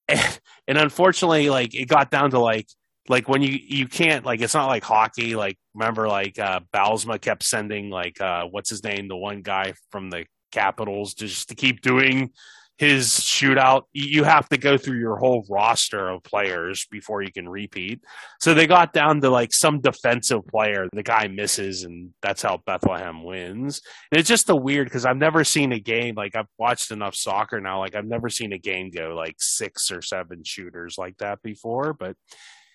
[0.09, 2.69] And, and unfortunately, like it got down to like,
[3.09, 5.37] like when you, you can't, like, it's not like hockey.
[5.37, 9.09] Like, remember, like, uh, Bylsma kept sending, like, uh, what's his name?
[9.09, 12.31] The one guy from the Capitals just to keep doing
[12.77, 17.49] his shootout, you have to go through your whole roster of players before you can
[17.49, 18.03] repeat.
[18.41, 20.89] So they got down to like some defensive player.
[20.93, 23.81] The guy misses, and that's how Bethlehem wins.
[24.11, 27.15] And it's just a weird because I've never seen a game like I've watched enough
[27.15, 27.79] soccer now.
[27.79, 31.93] Like I've never seen a game go like six or seven shooters like that before.
[31.93, 32.17] But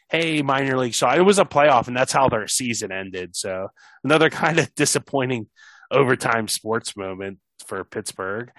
[0.10, 3.36] hey, minor league so it was a playoff, and that's how their season ended.
[3.36, 3.68] So
[4.06, 5.48] another kind of disappointing
[5.92, 8.50] overtime sports moment for Pittsburgh.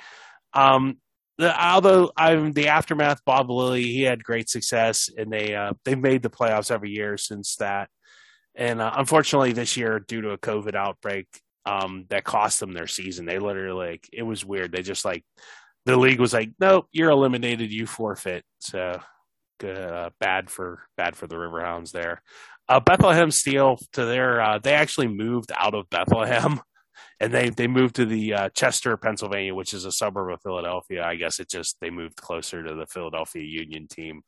[0.53, 0.99] Um,
[1.41, 5.99] the, although I'm the aftermath, Bob Lilley, he had great success, and they uh, they've
[5.99, 7.89] made the playoffs every year since that.
[8.55, 11.27] And uh, unfortunately, this year, due to a COVID outbreak,
[11.67, 13.27] um, that cost them their season.
[13.27, 14.73] They literally like it was weird.
[14.73, 15.25] They just like
[15.87, 18.45] the league was like, nope, you're eliminated, you forfeit.
[18.61, 19.01] So
[19.65, 22.23] uh, bad for bad for the Riverhounds there.
[22.69, 26.61] Uh, Bethlehem Steel to their uh, they actually moved out of Bethlehem
[27.21, 31.05] and they they moved to the uh, Chester, Pennsylvania, which is a suburb of Philadelphia.
[31.05, 34.23] I guess it just they moved closer to the Philadelphia Union team.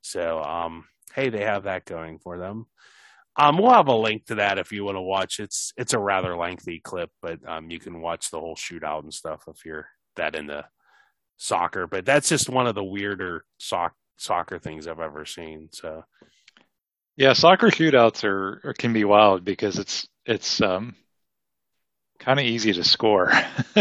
[0.00, 2.66] So um, hey, they have that going for them.
[3.36, 5.40] Um, we'll have a link to that if you want to watch.
[5.40, 9.14] It's it's a rather lengthy clip, but um, you can watch the whole shootout and
[9.14, 10.64] stuff if you're that into
[11.36, 11.86] soccer.
[11.86, 15.68] But that's just one of the weirder soc- soccer things I've ever seen.
[15.72, 16.04] So
[17.16, 20.96] yeah, soccer shootouts are, are can be wild because it's it's um
[22.24, 23.32] kind of easy to score.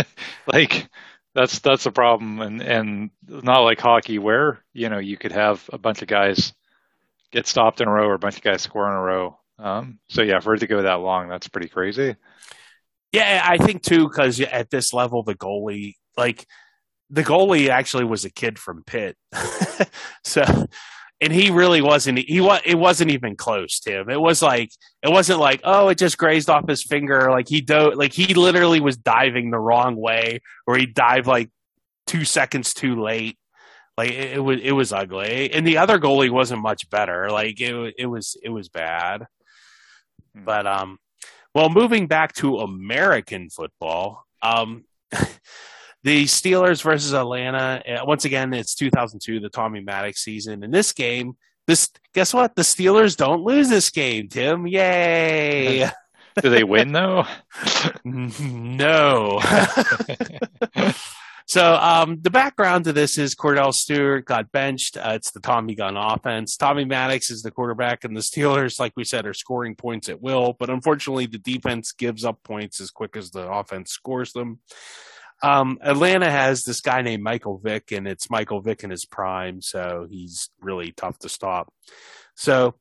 [0.47, 0.87] like
[1.33, 5.67] that's that's a problem, and and not like hockey where you know you could have
[5.71, 6.53] a bunch of guys
[7.31, 9.39] get stopped in a row or a bunch of guys score in a row.
[9.57, 12.15] Um, so yeah, for it to go that long, that's pretty crazy.
[13.11, 16.45] Yeah, I think too because at this level, the goalie like
[17.09, 19.17] the goalie actually was a kid from Pitt,
[20.23, 20.67] so
[21.23, 24.09] and he really wasn't he was it wasn't even close to him.
[24.09, 27.31] It was like it wasn't like oh it just grazed off his finger.
[27.31, 31.49] Like he do like he literally was diving the wrong way or he dived like
[32.07, 33.37] two seconds too late.
[33.97, 35.51] Like it, it was it was ugly.
[35.51, 37.31] And the other goalie wasn't much better.
[37.31, 39.25] Like it, it was it was bad.
[40.35, 40.45] Hmm.
[40.45, 40.97] but um
[41.53, 44.83] well moving back to american football um
[46.03, 47.81] the Steelers versus Atlanta.
[47.87, 50.63] Uh, once again, it's 2002, the Tommy Maddox season.
[50.63, 52.55] In this game, this guess what?
[52.55, 54.27] The Steelers don't lose this game.
[54.27, 55.89] Tim, yay!
[56.41, 57.25] Do they win though?
[58.03, 59.39] no.
[61.45, 64.97] so um, the background to this is Kordell Stewart got benched.
[64.97, 66.57] Uh, it's the Tommy gun offense.
[66.57, 70.21] Tommy Maddox is the quarterback, and the Steelers, like we said, are scoring points at
[70.21, 70.55] will.
[70.59, 74.59] But unfortunately, the defense gives up points as quick as the offense scores them.
[75.43, 79.61] Um, Atlanta has this guy named Michael Vick, and it's Michael Vick in his prime,
[79.61, 81.71] so he's really tough to stop.
[82.35, 82.75] So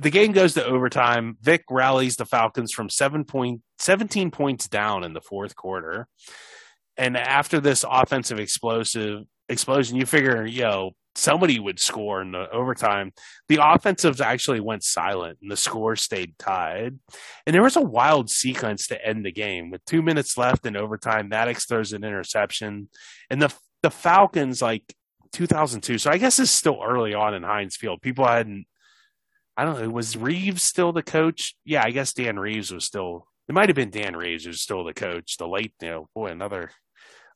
[0.00, 1.36] the game goes to overtime.
[1.42, 6.06] Vick rallies the Falcons from seven point, 17 points down in the fourth quarter.
[6.96, 13.12] And after this offensive explosive explosion, you figure, yo, somebody would score in the overtime.
[13.48, 16.98] The offensives actually went silent and the score stayed tied.
[17.46, 20.76] And there was a wild sequence to end the game with two minutes left in
[20.76, 21.28] overtime.
[21.28, 22.88] Maddox throws an interception,
[23.30, 23.52] and the
[23.82, 24.94] the Falcons like
[25.32, 25.98] 2002.
[25.98, 28.00] So I guess it's still early on in Heinz Field.
[28.00, 28.66] People hadn't.
[29.56, 29.90] I don't know.
[29.90, 31.56] Was Reeves still the coach?
[31.64, 33.26] Yeah, I guess Dan Reeves was still.
[33.48, 35.36] It might have been Dan Reeves who's still the coach.
[35.36, 36.70] The late, you know, boy, another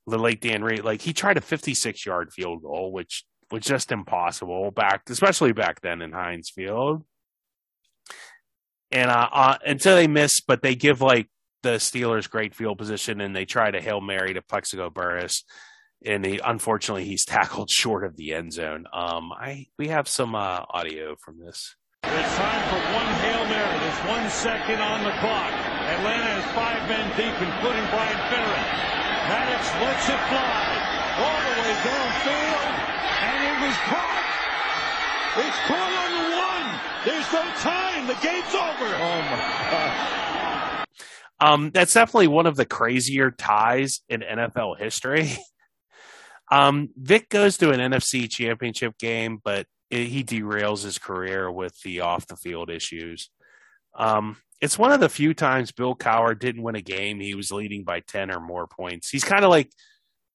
[0.07, 0.85] the late Dan Reeves.
[0.85, 5.83] Like he tried a 56 yard field goal, which was just impossible back, especially back
[5.83, 7.05] then in Heinz Field.
[8.91, 11.29] And uh, uh, until they miss, but they give like
[11.63, 15.45] the Steelers great field position, and they try to hail mary to Plaxico Burress,
[16.05, 18.87] and he unfortunately he's tackled short of the end zone.
[18.93, 21.77] Um, I we have some uh, audio from this.
[22.05, 23.79] It's time for one hail mary.
[23.79, 25.53] There's one second on the clock.
[25.53, 28.93] Atlanta is five men deep, including Brian Finneran.
[29.29, 30.72] Maddox lets it fly
[31.19, 32.73] all the way downfield
[33.23, 34.25] and it was caught.
[35.39, 36.69] It's caught on the one.
[37.05, 38.07] There's no time.
[38.07, 38.89] The game's over.
[38.95, 39.39] Oh my
[39.71, 40.87] god.
[41.43, 45.33] Um, that's definitely one of the crazier ties in NFL history.
[46.53, 51.75] um, Vick goes to an NFC championship game, but it, he derails his career with
[51.83, 53.29] the off the field issues.
[53.99, 57.19] Um, it's one of the few times Bill Cowher didn't win a game.
[57.19, 59.11] He was leading by 10 or more points.
[59.11, 59.69] He's kind of like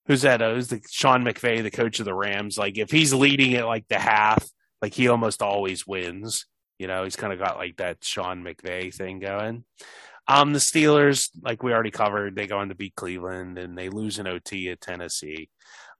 [0.08, 0.42] who's that?
[0.42, 2.58] Uh, who's the Sean McVay, the coach of the Rams?
[2.58, 4.44] Like if he's leading it like the half,
[4.82, 6.46] like he almost always wins.
[6.80, 9.66] You know, he's kind of got like that Sean McVay thing going.
[10.28, 13.90] Um, the Steelers, like we already covered, they go on to beat Cleveland and they
[13.90, 15.50] lose an OT at Tennessee.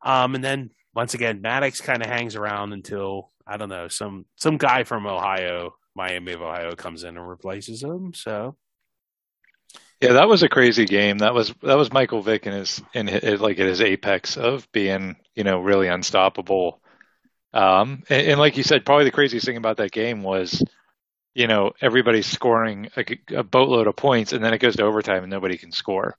[0.04, 4.26] Um, and then once again, Maddox kind of hangs around until I don't know some
[4.36, 8.14] some guy from Ohio, Miami of Ohio, comes in and replaces him.
[8.14, 8.58] So
[10.02, 11.20] Yeah, that was a crazy game.
[11.20, 14.72] That was that was Michael Vick in his in his, like at his apex of
[14.72, 16.80] being you know really unstoppable.
[17.54, 20.64] Um, and, and like you said, probably the craziest thing about that game was,
[21.36, 23.06] you know, everybody's scoring a,
[23.38, 26.18] a boatload of points, and then it goes to overtime and nobody can score.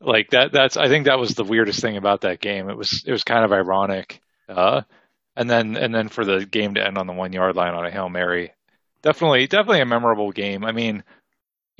[0.00, 0.52] Like that.
[0.52, 2.70] That's I think that was the weirdest thing about that game.
[2.70, 4.20] It was it was kind of ironic.
[4.48, 4.82] Uh,
[5.36, 7.86] and then and then for the game to end on the one yard line on
[7.86, 8.52] a hail mary,
[9.02, 10.64] definitely definitely a memorable game.
[10.64, 11.04] I mean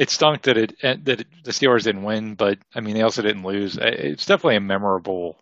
[0.01, 3.43] it stunk that it that the Steelers didn't win, but I mean they also didn't
[3.43, 3.77] lose.
[3.77, 5.39] It's definitely a memorable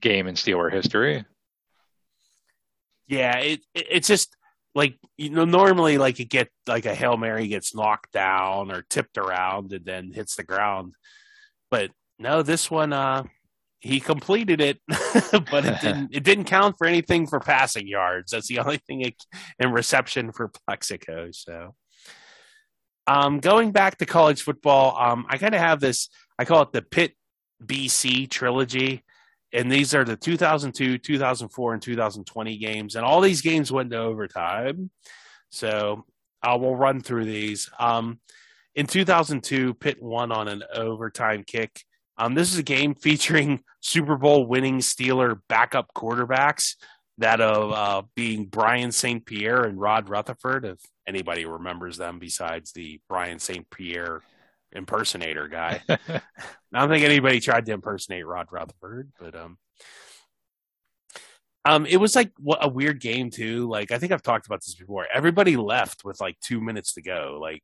[0.00, 1.26] game in Steeler history.
[3.06, 4.34] Yeah, it, it it's just
[4.74, 8.86] like you know normally like you get like a hail mary gets knocked down or
[8.88, 10.94] tipped around and then hits the ground,
[11.70, 13.24] but no, this one uh
[13.80, 18.32] he completed it, but it didn't it didn't count for anything for passing yards.
[18.32, 19.22] That's the only thing it,
[19.58, 21.28] in reception for Plaxico.
[21.32, 21.74] So
[23.06, 26.08] um, going back to college football, um, I kind of have this.
[26.38, 27.14] I call it the Pitt
[27.64, 29.04] BC trilogy,
[29.52, 33.98] and these are the 2002, 2004, and 2020 games, and all these games went to
[33.98, 34.90] overtime.
[35.50, 36.06] So
[36.42, 37.68] I will run through these.
[37.78, 38.20] Um,
[38.74, 41.82] in 2002, Pitt won on an overtime kick.
[42.16, 46.76] Um, this is a game featuring Super Bowl winning Steeler backup quarterbacks
[47.18, 49.24] that of uh, being Brian St.
[49.24, 53.68] Pierre and Rod Rutherford, if anybody remembers them besides the Brian St.
[53.70, 54.22] Pierre
[54.72, 55.82] impersonator guy.
[55.88, 56.20] I
[56.72, 59.58] don't think anybody tried to impersonate Rod Rutherford, but um,
[61.64, 63.68] um, it was like a weird game too.
[63.68, 65.06] Like I think I've talked about this before.
[65.12, 67.38] Everybody left with like two minutes to go.
[67.40, 67.62] Like,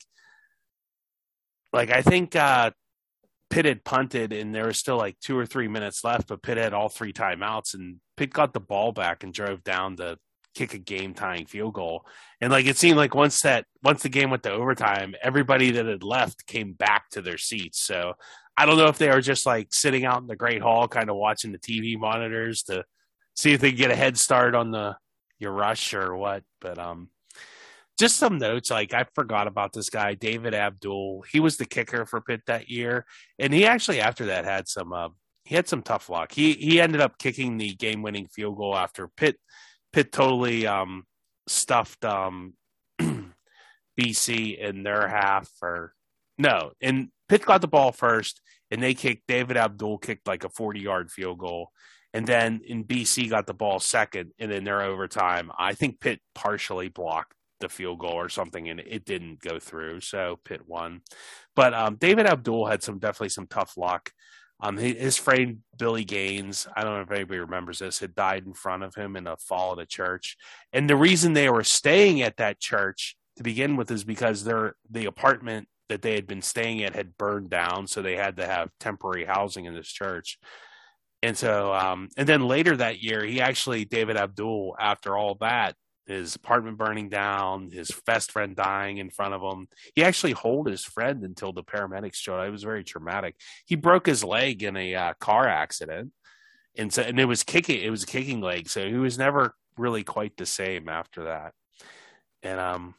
[1.72, 2.70] like I think uh,
[3.51, 6.59] Pitt had punted and there was still like two or three minutes left, but Pitt
[6.59, 10.18] had all three timeouts and Pitt got the ball back and drove down to
[10.55, 12.07] kick a game tying field goal.
[12.41, 15.87] And like it seemed like once that once the game went to overtime, everybody that
[15.87, 17.81] had left came back to their seats.
[17.81, 18.15] So
[18.57, 21.11] I don't know if they were just like sitting out in the great hall kind
[21.11, 22.85] of watching the TV monitors to
[23.35, 24.97] see if they could get a head start on the
[25.39, 26.43] your rush or what.
[26.61, 27.11] But um
[27.99, 32.07] just some notes like i forgot about this guy david abdul he was the kicker
[32.07, 33.05] for pitt that year
[33.39, 35.09] and he actually after that had some uh,
[35.45, 38.77] he had some tough luck he he ended up kicking the game winning field goal
[38.77, 39.37] after pitt
[39.92, 41.05] pitt totally um
[41.46, 42.55] stuffed um
[44.01, 45.94] bc in their half or
[46.37, 50.48] no and pitt got the ball first and they kicked david abdul kicked like a
[50.48, 51.70] 40 yard field goal
[52.14, 56.20] and then in BC got the ball second, and in their overtime, I think Pitt
[56.35, 60.01] partially blocked the field goal or something, and it didn't go through.
[60.01, 61.03] So Pitt won.
[61.55, 64.11] But um, David Abdul had some definitely some tough luck.
[64.61, 68.55] Um, his friend Billy Gaines, I don't know if anybody remembers this, had died in
[68.55, 70.37] front of him in a fall at a church.
[70.73, 74.75] And the reason they were staying at that church to begin with is because their
[74.90, 78.47] the apartment that they had been staying at had burned down, so they had to
[78.47, 80.38] have temporary housing in this church.
[81.23, 85.77] And so, um, and then later that year, he actually David Abdul, after all that,
[86.09, 89.68] his apartment burning down, his best friend dying in front of him.
[89.94, 92.40] He actually hold his friend until the paramedics showed.
[92.40, 92.49] Up.
[92.49, 93.37] It was very traumatic.
[93.66, 96.12] He broke his leg in a uh, car accident,
[96.77, 97.83] and so and it was kicking.
[97.83, 101.53] It was a kicking leg, so he was never really quite the same after that.
[102.42, 102.94] And um,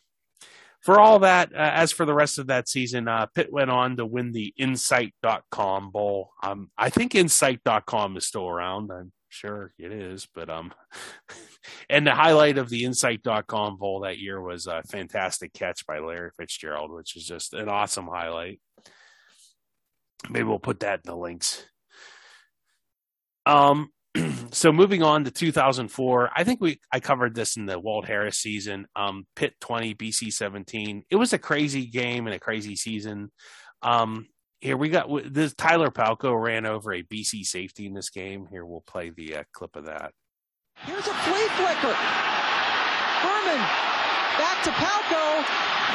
[0.81, 3.97] for all that, uh, as for the rest of that season, uh, Pitt went on
[3.97, 6.31] to win the Insight.com Bowl.
[6.43, 8.91] Um, I think Insight.com is still around.
[8.91, 10.73] I'm sure it is, but um,
[11.89, 16.31] and the highlight of the Insight.com Bowl that year was a fantastic catch by Larry
[16.37, 18.59] Fitzgerald, which is just an awesome highlight.
[20.29, 21.65] Maybe we'll put that in the links.
[23.45, 23.89] Um,
[24.51, 28.37] so moving on to 2004, I think we I covered this in the Walt Harris
[28.37, 28.87] season.
[28.95, 31.03] Um, Pitt 20, BC 17.
[31.09, 33.31] It was a crazy game and a crazy season.
[33.81, 34.27] Um,
[34.61, 38.45] here we got this Tyler Palko ran over a BC safety in this game.
[38.51, 40.11] Here we'll play the uh, clip of that.
[40.87, 41.91] Here's a flea flicker.
[41.91, 43.61] Herman
[44.39, 45.43] back to Palko,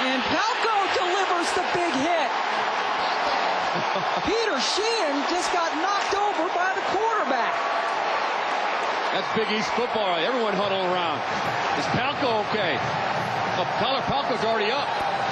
[0.05, 2.31] and Palko delivers the big hit.
[4.29, 7.57] Peter Sheehan just got knocked over by the quarterback.
[9.13, 10.19] That's Big East football.
[10.19, 11.19] Everyone huddle around.
[11.81, 12.77] Is Palko okay?
[13.57, 14.87] Oh, Tyler Palko's already up.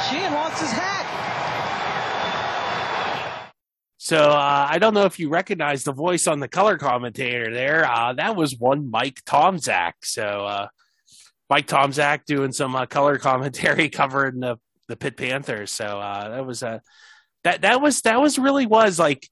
[0.09, 1.05] Sheehan wants his hat.
[4.05, 7.89] So uh, I don't know if you recognize the voice on the color commentator there.
[7.89, 9.93] Uh, that was one Mike Tomczak.
[10.03, 10.67] So uh,
[11.49, 14.57] Mike Tomczak doing some uh, color commentary covering the
[14.89, 15.71] the Pitt Panthers.
[15.71, 16.83] So uh, that was a
[17.45, 19.29] that that was that was really was like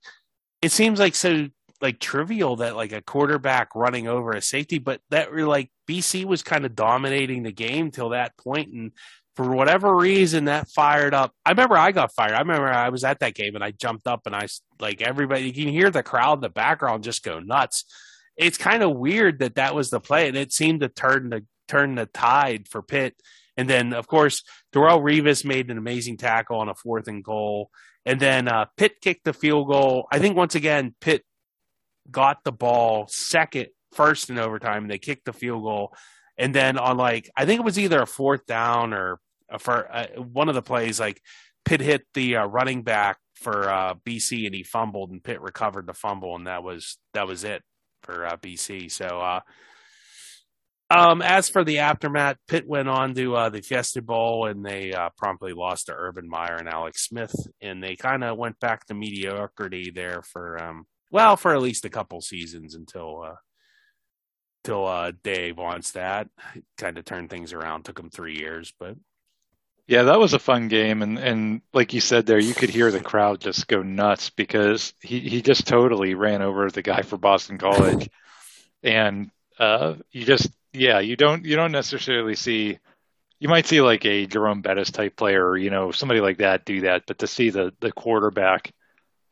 [0.62, 1.48] it seems like so
[1.80, 6.24] like trivial that like a quarterback running over a safety, but that were like BC
[6.24, 8.92] was kind of dominating the game till that point, and
[9.36, 11.32] for whatever reason that fired up.
[11.44, 12.32] I remember I got fired.
[12.32, 14.48] I remember I was at that game and I jumped up and I
[14.80, 15.44] like everybody.
[15.44, 17.84] You can hear the crowd in the background just go nuts.
[18.36, 21.44] It's kind of weird that that was the play and it seemed to turn the
[21.68, 23.14] turn the tide for Pitt.
[23.56, 24.42] And then of course
[24.74, 27.70] Darrelle Revis made an amazing tackle on a fourth and goal.
[28.04, 30.08] And then uh, Pitt kicked the field goal.
[30.10, 31.24] I think once again Pitt
[32.10, 34.82] got the ball second, first in overtime.
[34.82, 35.94] And they kicked the field goal
[36.38, 39.18] and then on like I think it was either a fourth down or
[39.58, 41.20] for uh, one of the plays, like
[41.64, 45.86] Pitt hit the uh, running back for uh, BC and he fumbled, and Pitt recovered
[45.86, 47.62] the fumble, and that was that was it
[48.02, 48.90] for uh, BC.
[48.90, 49.06] So.
[49.06, 49.40] Uh,
[50.92, 54.92] um, as for the aftermath, Pitt went on to uh, the Fiesta Bowl and they
[55.16, 58.94] promptly lost to Urban Meyer and Alex Smith, and they kind of went back to
[58.94, 63.36] mediocrity there for um, well for at least a couple seasons until
[64.64, 65.56] till uh, Dave
[65.94, 66.28] that,
[66.76, 67.84] kind of turned things around.
[67.84, 68.96] Took him three years, but
[69.86, 72.92] yeah, that was a fun game, and and like you said there, you could hear
[72.92, 77.16] the crowd just go nuts because he he just totally ran over the guy for
[77.16, 78.08] Boston College,
[78.84, 82.78] and uh, you just yeah, you don't you don't necessarily see.
[83.40, 86.66] You might see like a Jerome Bettis type player, or, you know, somebody like that
[86.66, 88.72] do that, but to see the the quarterback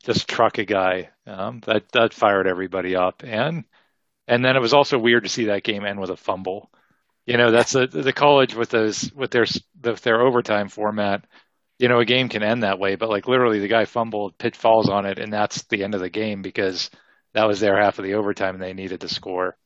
[0.02, 3.64] just truck a guy, um, that that fired everybody up, and
[4.28, 6.70] and then it was also weird to see that game end with a fumble.
[7.26, 9.46] You know, that's a, the college with those with their
[9.82, 11.24] with their overtime format.
[11.78, 14.54] You know, a game can end that way, but like literally, the guy fumbled, Pitt
[14.54, 16.90] falls on it, and that's the end of the game because
[17.34, 19.56] that was their half of the overtime, and they needed to score.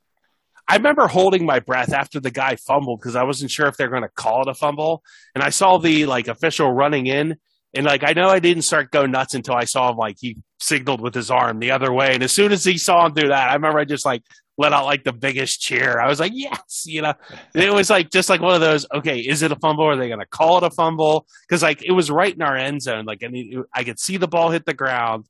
[0.68, 3.88] I remember holding my breath after the guy fumbled because I wasn't sure if they're
[3.88, 5.02] going to call it a fumble,
[5.34, 7.36] and I saw the like official running in,
[7.74, 10.36] and like I know I didn't start going nuts until I saw him like he
[10.60, 13.28] signaled with his arm the other way, and as soon as he saw him do
[13.28, 14.22] that, I remember I just like
[14.62, 16.00] let out like the biggest cheer.
[16.00, 17.14] I was like, yes, you know,
[17.54, 18.86] it was like just like one of those.
[18.94, 19.84] Okay, is it a fumble?
[19.84, 21.26] Are they going to call it a fumble?
[21.46, 23.04] Because like it was right in our end zone.
[23.04, 25.26] Like I mean, I could see the ball hit the ground,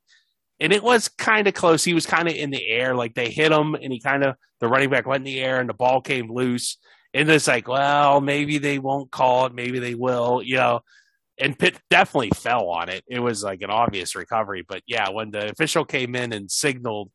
[0.61, 1.83] and it was kind of close.
[1.83, 2.95] He was kind of in the air.
[2.95, 5.59] Like they hit him, and he kind of the running back went in the air,
[5.59, 6.79] and the ball came loose.
[7.15, 10.81] And it's like, well, maybe they won't call it, maybe they will, you know.
[11.39, 13.05] And Pitt definitely fell on it.
[13.07, 17.11] It was like an obvious recovery, but yeah, when the official came in and signaled,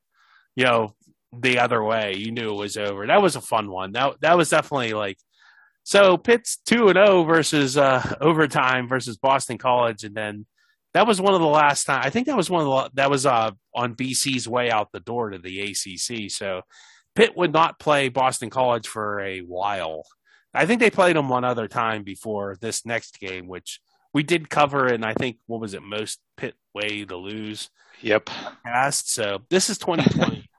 [0.56, 0.96] you know,
[1.34, 2.16] the other way.
[2.16, 3.06] You knew it was over.
[3.06, 3.92] That was a fun one.
[3.94, 5.18] That that was definitely like
[5.84, 10.46] so Pitt's two and zero oh versus uh, overtime versus Boston College, and then
[10.94, 12.02] that was one of the last time.
[12.04, 15.00] I think that was one of the that was uh, on BC's way out the
[15.00, 16.32] door to the ACC.
[16.32, 16.62] So
[17.16, 20.04] Pitt would not play Boston College for a while.
[20.54, 23.80] I think they played them one other time before this next game, which
[24.14, 24.88] we did cover.
[24.88, 27.70] And I think what was it most Pitt way to lose?
[28.02, 28.30] Yep.
[28.66, 29.12] Past.
[29.12, 30.50] So this is 2020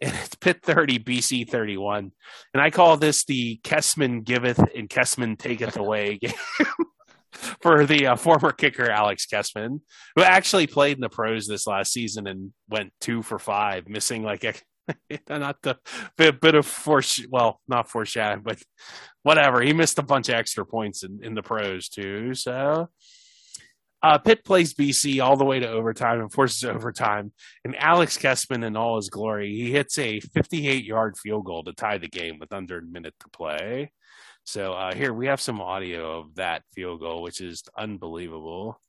[0.00, 2.12] and it's Pitt 30, BC 31.
[2.52, 6.32] And I call this the Kessman giveth and Kessman taketh away game
[7.32, 9.80] for the uh, former kicker Alex Kessman,
[10.14, 14.22] who actually played in the pros this last season and went two for five, missing
[14.22, 14.54] like a
[15.28, 15.76] not the
[16.16, 18.56] bit, bit of force well not foreshadowing but
[19.24, 22.88] whatever he missed a bunch of extra points in, in the pros too so
[24.02, 27.32] uh, Pitt plays BC all the way to overtime and forces overtime.
[27.64, 31.72] And Alex Kessman, in all his glory, he hits a 58 yard field goal to
[31.72, 33.90] tie the game with under a minute to play.
[34.44, 38.80] So uh, here we have some audio of that field goal, which is unbelievable.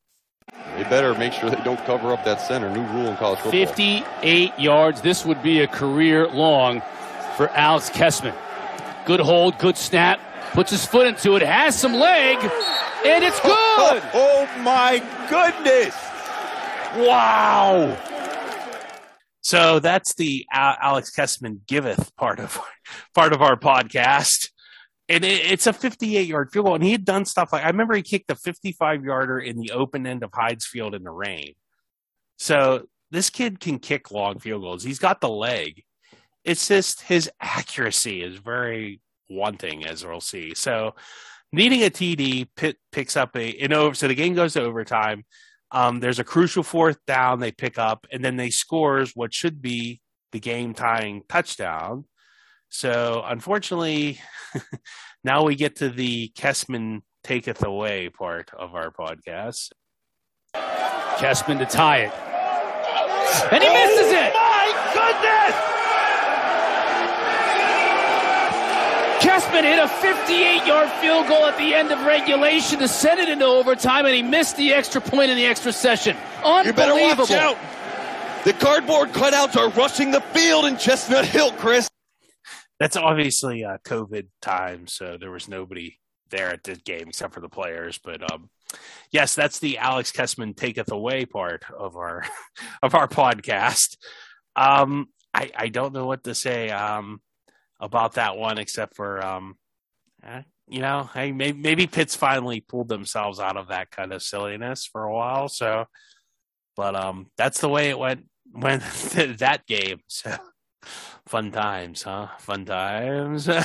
[0.76, 2.70] They better make sure they don't cover up that center.
[2.70, 3.66] New rule in college football.
[3.66, 5.02] 58 yards.
[5.02, 6.82] This would be a career long
[7.36, 8.36] for Alex Kessman.
[9.06, 10.20] Good hold, good snap.
[10.54, 12.38] Puts his foot into it, has some leg,
[13.08, 13.52] and it's good.
[13.54, 15.00] Oh, oh my
[15.30, 15.96] goodness!
[16.96, 17.98] Wow.
[19.42, 22.60] So that's the Alex Kessman giveth part of
[23.16, 24.50] part of our podcast,
[25.08, 26.76] and it, it's a 58 yard field goal.
[26.76, 29.72] And he had done stuff like I remember he kicked a 55 yarder in the
[29.72, 31.54] open end of Heinz Field in the rain.
[32.38, 34.84] So this kid can kick long field goals.
[34.84, 35.84] He's got the leg.
[36.44, 40.54] It's just his accuracy is very wanting, as we'll see.
[40.56, 40.96] So
[41.52, 43.96] needing a TD, Pitt picks up a you over.
[43.96, 45.24] so the game goes to overtime.
[45.72, 49.62] Um, there's a crucial fourth down they pick up, and then they scores what should
[49.62, 52.06] be the game tying touchdown.
[52.70, 54.20] So unfortunately,
[55.24, 59.72] now we get to the Kessman taketh away part of our podcast.
[60.54, 62.14] Kessman to tie it,
[63.52, 64.34] and he misses it.
[64.34, 65.77] My goodness!
[69.38, 73.30] Kessman hit a 58 yard field goal at the end of regulation to send it
[73.30, 76.18] into overtime, and he missed the extra point in the extra session.
[76.44, 76.66] Unbelievable.
[76.66, 77.58] You better watch out.
[78.46, 81.88] The cardboard cutouts are rushing the field in Chestnut Hill, Chris.
[82.80, 86.00] That's obviously uh, COVID time, so there was nobody
[86.32, 88.00] there at the game except for the players.
[88.04, 88.50] But um,
[89.12, 92.26] yes, that's the Alex Kessman taketh away part of our
[92.82, 93.98] of our podcast.
[94.56, 97.22] Um, I I don't know what to say um
[97.80, 99.58] about that one except for um,
[100.24, 104.22] eh, you know, hey, maybe, maybe Pitt's finally pulled themselves out of that kind of
[104.22, 105.48] silliness for a while.
[105.48, 105.86] So,
[106.76, 108.80] but um, that's the way it went when
[109.38, 110.02] that game.
[110.08, 110.36] So,
[111.28, 112.28] fun times, huh?
[112.40, 113.50] Fun times.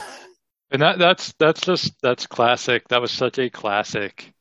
[0.73, 2.89] And that that's that's just that's classic.
[2.89, 4.33] That was such a classic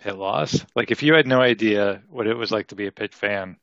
[0.00, 0.66] hit loss.
[0.76, 3.56] Like if you had no idea what it was like to be a Pitt fan,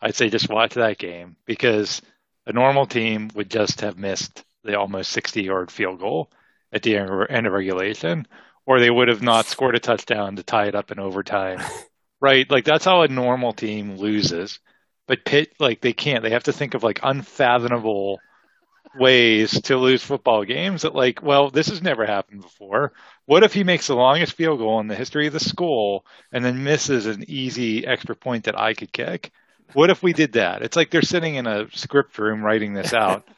[0.00, 2.00] I'd say just watch that game because
[2.46, 6.30] a normal team would just have missed the almost 60 yard field goal
[6.72, 8.26] at the end of regulation,
[8.66, 11.60] or they would have not scored a touchdown to tie it up in overtime.
[12.20, 12.48] right?
[12.50, 14.60] Like that's how a normal team loses.
[15.06, 16.22] But Pitt, like they can't.
[16.22, 18.20] They have to think of like unfathomable
[18.98, 22.92] ways to lose football games that like well this has never happened before
[23.26, 26.44] what if he makes the longest field goal in the history of the school and
[26.44, 29.30] then misses an easy extra point that i could kick
[29.74, 32.94] what if we did that it's like they're sitting in a script room writing this
[32.94, 33.28] out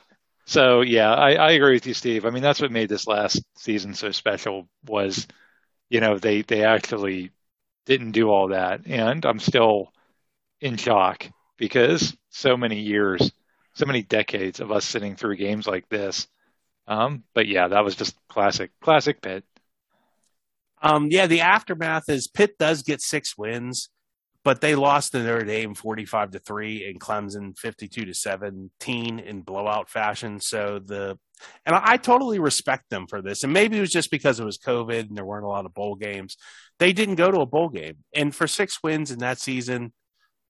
[0.51, 3.43] so yeah I, I agree with you steve i mean that's what made this last
[3.57, 5.27] season so special was
[5.89, 7.31] you know they they actually
[7.87, 9.93] didn't do all that and i'm still
[10.61, 11.27] in shock
[11.57, 13.33] because so many years
[13.75, 16.29] so many decades of us sitting through games like this.
[16.87, 19.45] Um, but yeah, that was just classic, classic Pitt.
[20.83, 23.91] Um, yeah, the aftermath is Pitt does get six wins,
[24.43, 29.43] but they lost to Notre Dame forty-five to three and Clemson fifty-two to seventeen in
[29.43, 30.41] blowout fashion.
[30.41, 31.19] So the
[31.65, 33.45] and I, I totally respect them for this.
[33.45, 35.75] And maybe it was just because it was COVID and there weren't a lot of
[35.75, 36.37] bowl games.
[36.79, 39.93] They didn't go to a bowl game, and for six wins in that season,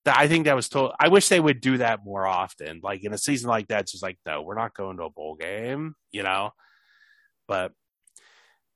[0.06, 0.92] I think that was told.
[0.98, 2.80] I wish they would do that more often.
[2.82, 5.10] Like in a season like that, it's just like, no, we're not going to a
[5.10, 6.50] bowl game, you know.
[7.48, 7.72] But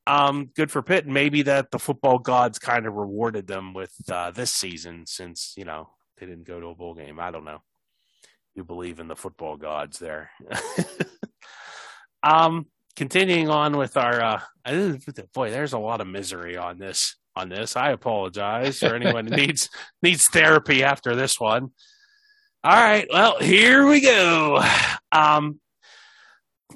[0.07, 1.07] um, good for Pitt.
[1.07, 5.65] Maybe that the football gods kind of rewarded them with uh, this season, since you
[5.65, 7.19] know they didn't go to a bowl game.
[7.19, 7.63] I don't know.
[8.55, 10.31] You believe in the football gods there.
[12.23, 14.41] um, continuing on with our uh,
[15.33, 17.77] boy, there's a lot of misery on this on this.
[17.77, 19.71] I apologize for anyone who needs
[20.03, 21.71] needs therapy after this one.
[22.63, 24.63] All right, well, here we go.
[25.13, 25.61] Um,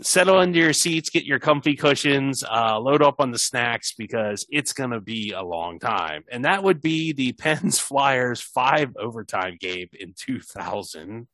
[0.01, 4.47] settle into your seats, get your comfy cushions, uh, load up on the snacks because
[4.51, 6.25] it's going to be a long time.
[6.31, 11.29] And that would be the Pens Flyers five overtime game in 2000.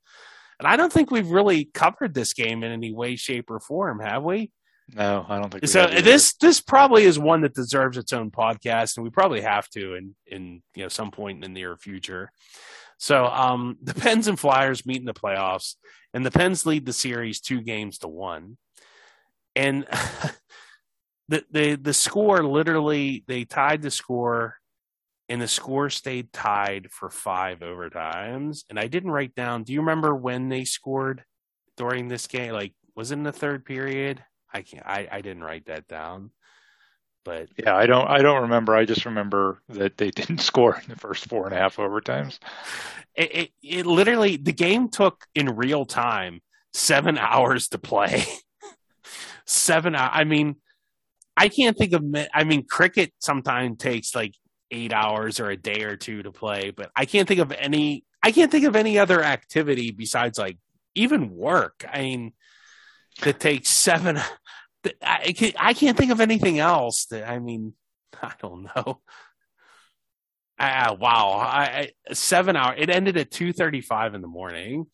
[0.58, 4.00] And I don't think we've really covered this game in any way, shape, or form,
[4.00, 4.50] have we?
[4.92, 5.86] No, I don't think so.
[5.86, 9.94] This this probably is one that deserves its own podcast, and we probably have to
[9.94, 12.30] in in you know some point in the near future.
[12.98, 15.74] So um, the Pens and Flyers meet in the playoffs,
[16.12, 18.56] and the Pens lead the series two games to one.
[19.56, 19.86] And
[21.28, 24.56] the the the score literally they tied the score,
[25.28, 28.64] and the score stayed tied for five overtimes.
[28.68, 29.62] And I didn't write down.
[29.62, 31.24] Do you remember when they scored
[31.76, 32.52] during this game?
[32.52, 34.22] Like was it in the third period?
[34.52, 34.86] I can't.
[34.86, 36.30] I, I didn't write that down,
[37.24, 38.06] but yeah, I don't.
[38.08, 38.74] I don't remember.
[38.74, 42.38] I just remember that they didn't score in the first four and a half overtimes.
[43.14, 46.40] It, it, it literally the game took in real time
[46.72, 48.24] seven hours to play.
[49.46, 49.94] seven.
[49.96, 50.56] I mean,
[51.36, 52.04] I can't think of.
[52.32, 54.34] I mean, cricket sometimes takes like
[54.70, 58.04] eight hours or a day or two to play, but I can't think of any.
[58.22, 60.58] I can't think of any other activity besides like
[60.94, 61.84] even work.
[61.90, 62.32] I mean,
[63.22, 64.18] that takes seven
[65.02, 67.74] I can't, I can't think of anything else that I mean
[68.22, 69.00] I don't know.
[70.56, 72.74] Uh, wow, I, seven hour.
[72.76, 74.86] It ended at two thirty-five in the morning.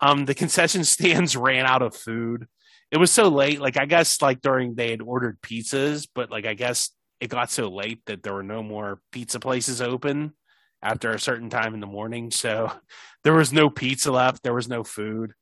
[0.00, 2.46] Um, the concession stands ran out of food.
[2.90, 3.60] It was so late.
[3.60, 6.90] Like I guess, like during they had ordered pizzas, but like I guess
[7.20, 10.34] it got so late that there were no more pizza places open
[10.82, 12.30] after a certain time in the morning.
[12.30, 12.72] So
[13.24, 14.42] there was no pizza left.
[14.42, 15.32] There was no food.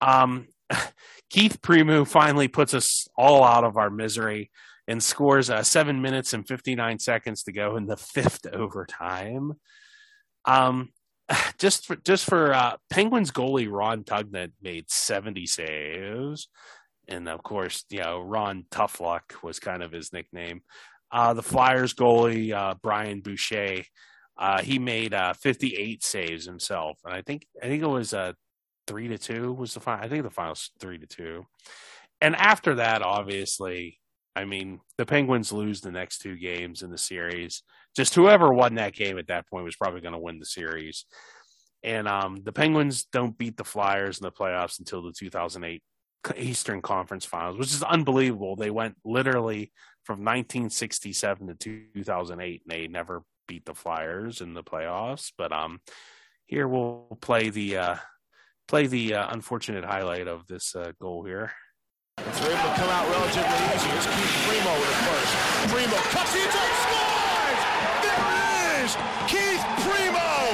[0.00, 0.48] Um,
[1.30, 4.50] Keith Primeau finally puts us all out of our misery
[4.88, 9.54] and scores uh, seven minutes and 59 seconds to go in the fifth overtime.
[10.44, 10.90] Um,
[11.58, 16.48] just for just for uh, Penguins goalie Ron Tugnutt made 70 saves,
[17.08, 20.62] and of course, you know Ron Tough Luck was kind of his nickname.
[21.10, 23.82] Uh, the Flyers goalie uh, Brian Boucher,
[24.36, 28.32] uh, he made uh, 58 saves himself, and I think I think it was uh,
[28.86, 30.04] three to two was the final.
[30.04, 31.46] I think the final's three to two.
[32.20, 33.98] And after that, obviously,
[34.34, 37.62] I mean, the Penguins lose the next two games in the series.
[37.94, 41.06] Just whoever won that game at that point was probably going to win the series.
[41.82, 45.82] And um, the Penguins don't beat the Flyers in the playoffs until the 2008
[46.36, 48.56] Eastern Conference Finals, which is unbelievable.
[48.56, 49.72] They went literally
[50.04, 55.32] from 1967 to 2008, and they never beat the Flyers in the playoffs.
[55.36, 55.80] But um,
[56.46, 57.96] here we'll play the uh,
[58.68, 61.52] play the uh, unfortunate highlight of this uh, goal here.
[62.18, 63.88] It's able to come out relatively easy.
[63.88, 65.32] Here's Keith Primeau with it first.
[65.70, 67.60] Primeau cuts the inside, scores!
[68.02, 68.90] There it is!
[69.28, 70.46] Keith Primeau!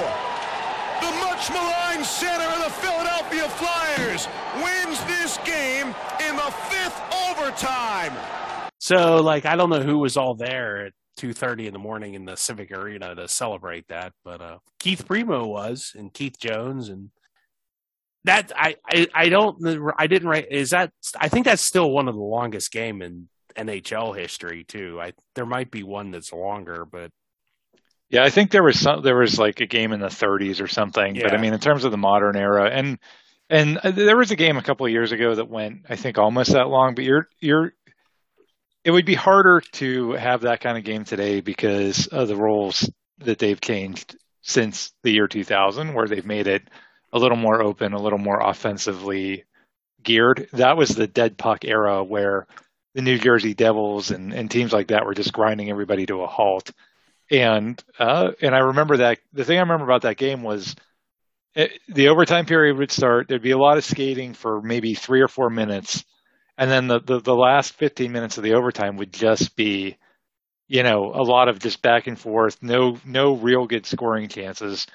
[1.01, 4.29] The much maligned center of the Philadelphia Flyers
[4.63, 7.01] wins this game in the fifth
[7.31, 8.13] overtime.
[8.79, 12.15] So, like, I don't know who was all there at two thirty in the morning
[12.15, 16.89] in the Civic Arena to celebrate that, but uh, Keith Primeau was, and Keith Jones,
[16.89, 17.11] and
[18.25, 20.51] that I, I I don't I didn't write.
[20.51, 25.01] Is that I think that's still one of the longest game in NHL history too.
[25.01, 27.11] I there might be one that's longer, but
[28.11, 30.68] Yeah, I think there was some there was like a game in the 30s or
[30.68, 31.18] something.
[31.20, 32.99] But I mean, in terms of the modern era, and
[33.51, 36.53] and there was a game a couple of years ago that went, I think, almost
[36.53, 36.95] that long.
[36.95, 37.73] But you're you're
[38.85, 42.91] it would be harder to have that kind of game today because of the rules
[43.18, 46.68] that they've changed since the year 2000, where they've made it
[47.13, 49.45] a little more open, a little more offensively
[50.03, 50.49] geared.
[50.53, 52.47] That was the dead puck era where
[52.95, 56.27] the New Jersey Devils and, and teams like that were just grinding everybody to a
[56.27, 56.73] halt.
[57.31, 60.77] And uh, and I remember that the thing I remember about that game was
[61.55, 63.29] it, the overtime period would start.
[63.29, 66.05] There'd be a lot of skating for maybe three or four minutes,
[66.59, 69.97] and then the, the, the last 15 minutes of the overtime would just be,
[70.69, 72.63] you know, a lot of just back and forth.
[72.63, 74.87] No no real good scoring chances.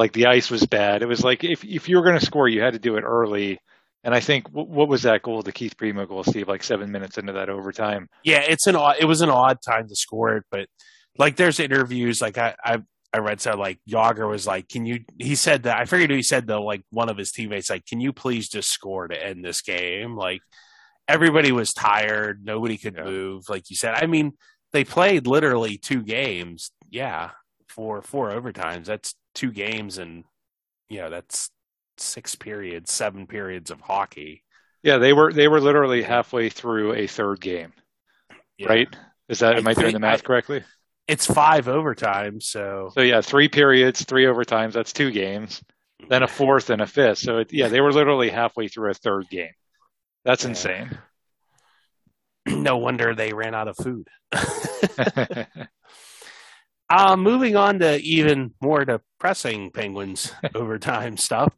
[0.00, 1.02] Like the ice was bad.
[1.02, 3.02] It was like if if you were going to score, you had to do it
[3.02, 3.58] early.
[4.02, 6.48] And I think what, was that goal, the Keith Primeau goal, Steve?
[6.48, 8.08] Like seven minutes into that overtime.
[8.24, 10.68] yeah, it's an odd, it was an odd time to score it, but
[11.18, 12.78] like there's interviews like I I
[13.12, 15.00] I read so like Jagr was like, can you?
[15.18, 18.00] He said that I figured he said though like one of his teammates like, can
[18.00, 20.16] you please just score to end this game?
[20.16, 20.40] Like
[21.08, 23.50] everybody was tired, nobody could move.
[23.50, 24.32] Like you said, I mean
[24.72, 26.70] they played literally two games.
[26.88, 27.32] Yeah,
[27.68, 28.86] for four overtimes.
[28.86, 30.24] That's two games, and
[30.88, 31.50] you know that's
[31.98, 34.42] six periods, seven periods of hockey.
[34.82, 37.72] Yeah, they were they were literally halfway through a third game,
[38.58, 38.68] Yeah.
[38.68, 38.96] right?
[39.28, 40.64] Is that I am I doing the math I- correctly?
[41.08, 44.72] It's five overtimes, so So yeah, three periods, three overtimes.
[44.74, 45.60] That's two games,
[46.08, 47.18] then a fourth and a fifth.
[47.18, 49.50] So it, yeah, they were literally halfway through a third game.
[50.24, 50.50] That's Yeah.
[50.50, 50.98] insane.
[52.46, 54.06] no wonder they ran out of food.
[56.90, 61.56] Uh, moving on to even more depressing Penguins overtime stuff.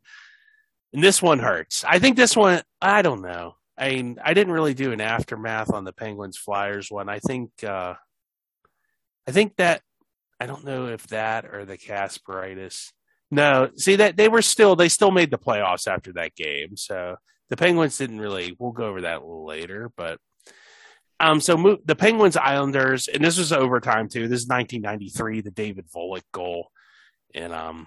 [0.93, 1.85] And this one hurts.
[1.89, 3.57] I think this one, I don't know.
[3.79, 7.09] I mean, I didn't really do an aftermath on the Penguins Flyers one.
[7.09, 7.95] I think, uh,
[9.27, 9.81] I think that,
[10.39, 12.93] I don't know if that or the Kasparaitis.
[13.31, 16.77] No, see that they were still, they still made the playoffs after that game.
[16.77, 17.17] So
[17.49, 20.19] the Penguins didn't really, we'll go over that a little later, but
[21.23, 24.27] um, so the Penguins Islanders, and this was overtime too.
[24.27, 26.73] This is 1993, the David Volek goal,
[27.33, 27.87] and um,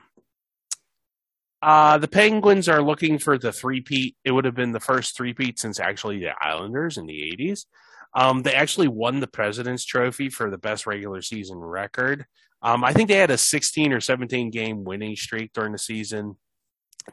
[1.62, 4.16] uh, the Penguins are looking for the three-peat.
[4.24, 7.66] It would have been the first three-peat since actually the Islanders in the 80s.
[8.14, 12.26] Um, they actually won the President's Trophy for the best regular season record.
[12.62, 16.38] Um, I think they had a 16 or 17 game winning streak during the season.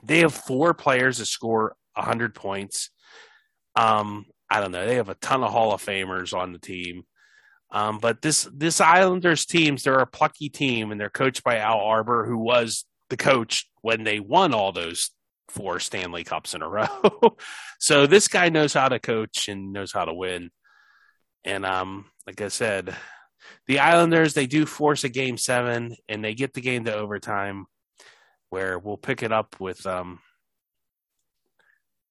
[0.05, 2.91] They have four players that score 100 points.
[3.75, 4.87] Um, I don't know.
[4.87, 7.05] They have a ton of Hall of Famers on the team.
[7.71, 11.81] Um, but this this Islanders teams, they're a plucky team, and they're coached by Al
[11.81, 15.11] Arbour, who was the coach when they won all those
[15.49, 16.87] four Stanley Cups in a row.
[17.81, 20.51] so this guy knows how to coach and knows how to win.
[21.45, 22.95] And um, like I said,
[23.67, 27.65] the Islanders they do force a game seven, and they get the game to overtime,
[28.51, 30.19] where we'll pick it up with um,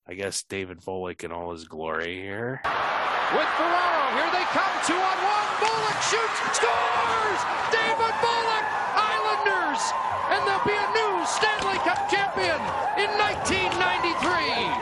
[0.08, 2.60] I guess David Volek in all his glory here.
[2.64, 5.48] With Ferraro, here they come, two on one.
[5.62, 7.42] Volek shoots, scores!
[7.72, 8.66] David Volek,
[8.98, 9.82] Islanders,
[10.34, 12.58] and they'll be a new Stanley Cup champion
[12.98, 14.74] in 1993.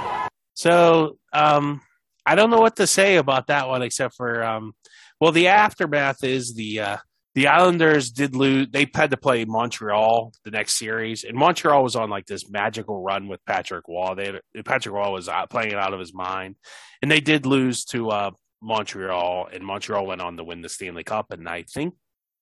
[0.55, 1.82] So um,
[2.26, 4.74] I don't know what to say about that one except for um,
[5.20, 6.97] well, the aftermath is the uh,
[7.39, 8.67] the Islanders did lose.
[8.69, 13.01] They had to play Montreal the next series, and Montreal was on like this magical
[13.01, 14.13] run with Patrick Roy.
[14.13, 16.57] They had, Patrick Roy was playing it out of his mind,
[17.01, 18.31] and they did lose to uh,
[18.61, 21.31] Montreal, and Montreal went on to win the Stanley Cup.
[21.31, 21.93] And I think,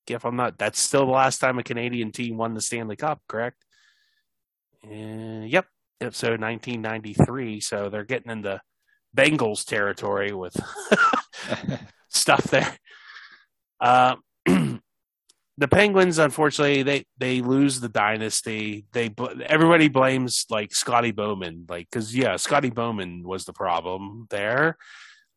[0.08, 3.22] if I'm not, that's still the last time a Canadian team won the Stanley Cup,
[3.28, 3.64] correct?
[4.84, 5.66] Uh, yep,
[6.00, 6.12] yep.
[6.12, 7.60] So 1993.
[7.60, 8.60] So they're getting into
[9.16, 10.56] Bengals territory with
[12.08, 12.76] stuff there.
[13.78, 14.16] Uh,
[15.58, 18.84] the Penguins, unfortunately, they they lose the dynasty.
[18.92, 19.12] They
[19.44, 24.76] everybody blames like Scotty Bowman, like because yeah, Scotty Bowman was the problem there.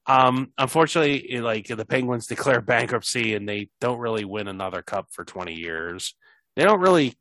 [0.05, 5.25] Um, unfortunately, like the Penguins declare bankruptcy and they don't really win another cup for
[5.25, 6.13] twenty years.
[6.55, 7.15] They don't really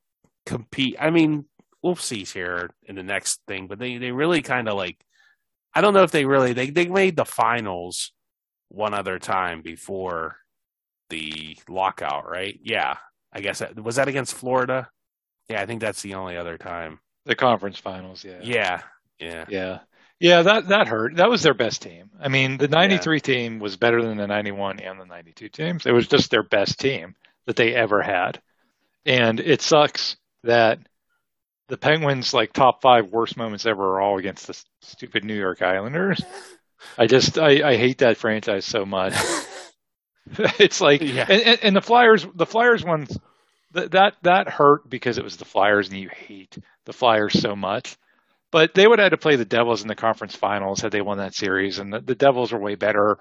[0.44, 0.96] compete.
[1.00, 1.46] I mean,
[1.82, 5.02] we'll see here in the next thing, but they they really kind of like.
[5.72, 8.12] I don't know if they really they they made the finals
[8.68, 10.36] one other time before
[11.10, 12.58] the lockout, right?
[12.62, 12.96] Yeah,
[13.32, 14.88] I guess that, was that against Florida.
[15.48, 17.00] Yeah, I think that's the only other time.
[17.26, 18.38] The conference finals, yeah.
[18.42, 18.80] Yeah,
[19.18, 19.78] yeah, yeah,
[20.18, 20.42] yeah.
[20.42, 21.16] That that hurt.
[21.16, 22.10] That was their best team.
[22.18, 23.20] I mean, the '93 yeah.
[23.20, 25.86] team was better than the '91 and the '92 teams.
[25.86, 27.14] It was just their best team
[27.46, 28.40] that they ever had,
[29.04, 30.78] and it sucks that
[31.68, 35.62] the Penguins' like top five worst moments ever are all against the stupid New York
[35.62, 36.22] Islanders.
[36.98, 39.14] I just I, I hate that franchise so much.
[40.58, 41.26] it's like yeah.
[41.28, 43.16] and, and, the Flyers the Flyers ones
[43.72, 47.56] that that that hurt because it was the Flyers and you hate the Flyers so
[47.56, 47.96] much.
[48.50, 51.02] But they would have had to play the Devils in the conference finals had they
[51.02, 53.18] won that series, and the, the Devils were way better.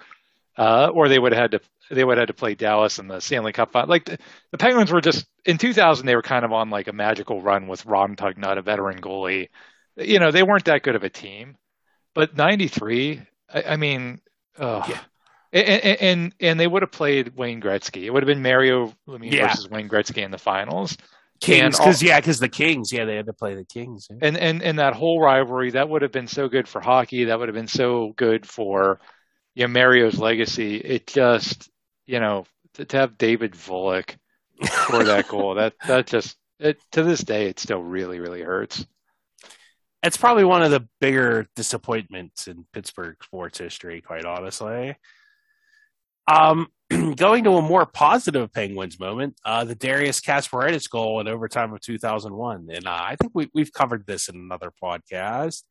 [0.57, 3.07] Uh, or they would have had to they would have had to play Dallas in
[3.07, 3.88] the Stanley Cup final.
[3.89, 4.18] Like the,
[4.51, 7.68] the, Penguins were just in 2000, they were kind of on like a magical run
[7.68, 9.49] with Ron Tugnutt, a veteran goalie.
[9.95, 11.55] You know, they weren't that good of a team.
[12.14, 13.22] But 93,
[13.53, 14.20] I, I mean,
[14.88, 14.99] yeah.
[15.52, 18.04] And, and, and they would have played Wayne Gretzky.
[18.04, 19.47] It would have been Mario Lemieux yeah.
[19.47, 20.95] versus Wayne Gretzky in the finals.
[21.39, 24.18] Kings, because yeah, because the Kings, yeah, they had to play the Kings, yeah.
[24.22, 27.24] and and and that whole rivalry that would have been so good for hockey.
[27.24, 29.00] That would have been so good for
[29.56, 30.76] you know, Mario's legacy.
[30.76, 31.70] It just
[32.06, 34.18] you know to, to have David Volek
[34.68, 38.86] for that goal that that just it to this day it still really really hurts
[40.04, 44.95] it's probably one of the bigger disappointments in Pittsburgh sports history, quite honestly.
[46.30, 46.67] Um,
[47.15, 51.82] going to a more positive Penguins moment, uh, the Darius Kasparaitis goal in overtime of
[51.82, 55.63] 2001, and uh, I think we, we've covered this in another podcast.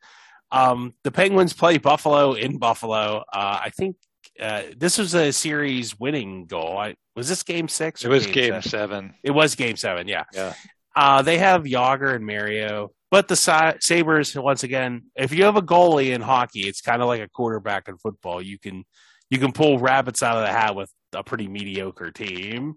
[0.50, 3.24] Um, the Penguins play Buffalo in Buffalo.
[3.32, 3.96] Uh, I think
[4.40, 6.78] uh, this was a series winning goal.
[6.78, 8.04] I, was this game six?
[8.04, 8.70] It was game, game seven?
[8.70, 9.14] seven?
[9.22, 10.08] It was game seven.
[10.08, 10.24] Yeah.
[10.32, 10.54] Yeah.
[10.94, 12.90] Uh, they have Jagr and Mario.
[13.10, 13.36] But the
[13.80, 17.28] Sabres, once again, if you have a goalie in hockey, it's kind of like a
[17.28, 18.42] quarterback in football.
[18.42, 18.84] You can
[19.30, 22.76] you can pull rabbits out of the hat with a pretty mediocre team.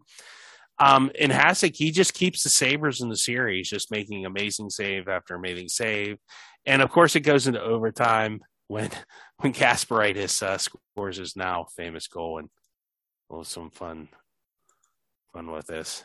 [0.80, 5.08] Um, in Hasek, he just keeps the Sabres in the series, just making amazing save
[5.08, 6.18] after amazing save.
[6.66, 8.90] And of course, it goes into overtime when
[9.38, 12.50] when Kasparaitis uh, scores his now famous goal, and
[13.30, 14.10] well, some fun
[15.34, 16.04] fun with this.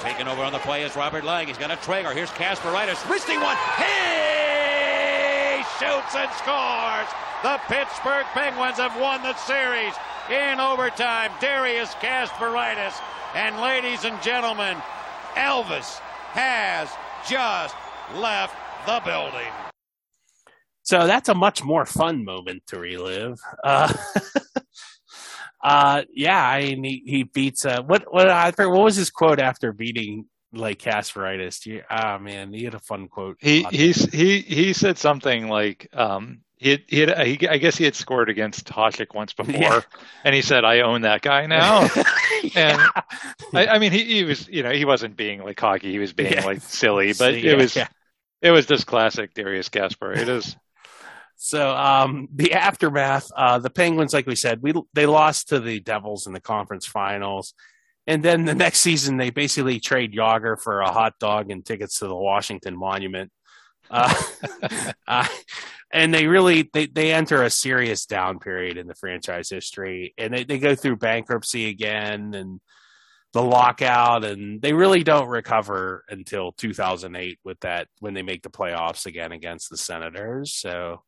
[0.00, 1.48] Taking over on the play is Robert Lang.
[1.48, 2.14] He's got a Jagr.
[2.14, 3.08] Here's Kasparaitis.
[3.08, 3.56] Wristing one.
[5.78, 7.08] Shoots and scores.
[7.42, 9.94] The Pittsburgh Penguins have won the series
[10.30, 11.30] in overtime.
[11.40, 13.00] Darius Kasparaitis.
[13.34, 14.76] And ladies and gentlemen,
[15.34, 15.98] Elvis
[16.32, 16.88] has
[17.28, 17.74] just
[18.14, 18.56] left
[18.86, 19.52] the building.
[20.82, 23.38] So that's a much more fun moment to relive.
[23.64, 23.92] Uh,
[25.66, 29.40] Uh, yeah, I mean, he, he beats uh, what what I what was his quote
[29.40, 31.82] after beating like Kasparaitis?
[31.90, 33.36] Ah, oh, man, he had a fun quote.
[33.40, 37.84] He he's he he said something like um he he, had, he I guess he
[37.84, 39.80] had scored against Hasek once before, yeah.
[40.24, 41.82] and he said, "I own that guy now."
[42.42, 42.88] yeah.
[42.92, 43.04] And
[43.54, 46.12] I, I, mean, he, he was you know he wasn't being like cocky, he was
[46.12, 46.46] being yeah.
[46.46, 47.76] like silly, but it was
[48.40, 50.56] it was just classic Darius Kasparaitis.
[51.38, 55.80] So um, the aftermath, uh, the Penguins, like we said, we they lost to the
[55.80, 57.52] Devils in the conference finals,
[58.06, 61.98] and then the next season they basically trade Jagr for a hot dog and tickets
[61.98, 63.30] to the Washington Monument.
[63.90, 64.14] Uh,
[65.08, 65.26] uh,
[65.92, 70.32] and they really they, they enter a serious down period in the franchise history, and
[70.32, 72.60] they, they go through bankruptcy again and
[73.32, 78.50] the lockout, and they really don't recover until 2008 with that when they make the
[78.50, 80.54] playoffs again against the Senators.
[80.54, 81.02] So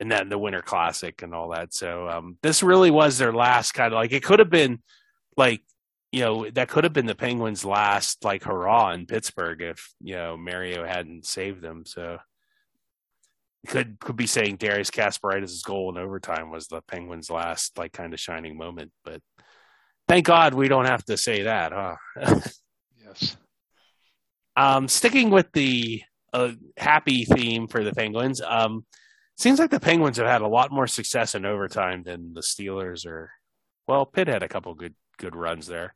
[0.00, 1.74] and then the Winter Classic and all that.
[1.74, 4.80] So um, this really was their last kind of like it could have been
[5.36, 5.62] like
[6.12, 10.14] you know that could have been the Penguins' last like hurrah in Pittsburgh if you
[10.14, 11.84] know Mario hadn't saved them.
[11.84, 12.18] So
[13.66, 18.14] could could be saying Darius Kasparaitis' goal in overtime was the Penguins' last like kind
[18.14, 19.20] of shining moment, but
[20.06, 21.96] thank God we don't have to say that, huh?
[23.04, 23.36] yes.
[24.56, 26.02] Um, sticking with the
[26.32, 28.84] uh, happy theme for the Penguins, um,
[29.36, 33.06] seems like the Penguins have had a lot more success in overtime than the Steelers
[33.06, 33.30] or
[33.86, 35.94] well, Pitt had a couple good good runs there.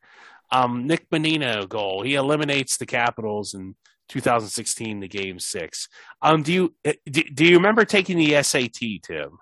[0.50, 2.02] Um, Nick Bonino goal.
[2.02, 3.74] He eliminates the Capitals in
[4.08, 5.88] 2016, the game six.
[6.20, 9.38] Um, do you eh, do, do you remember taking the SAT, Tim?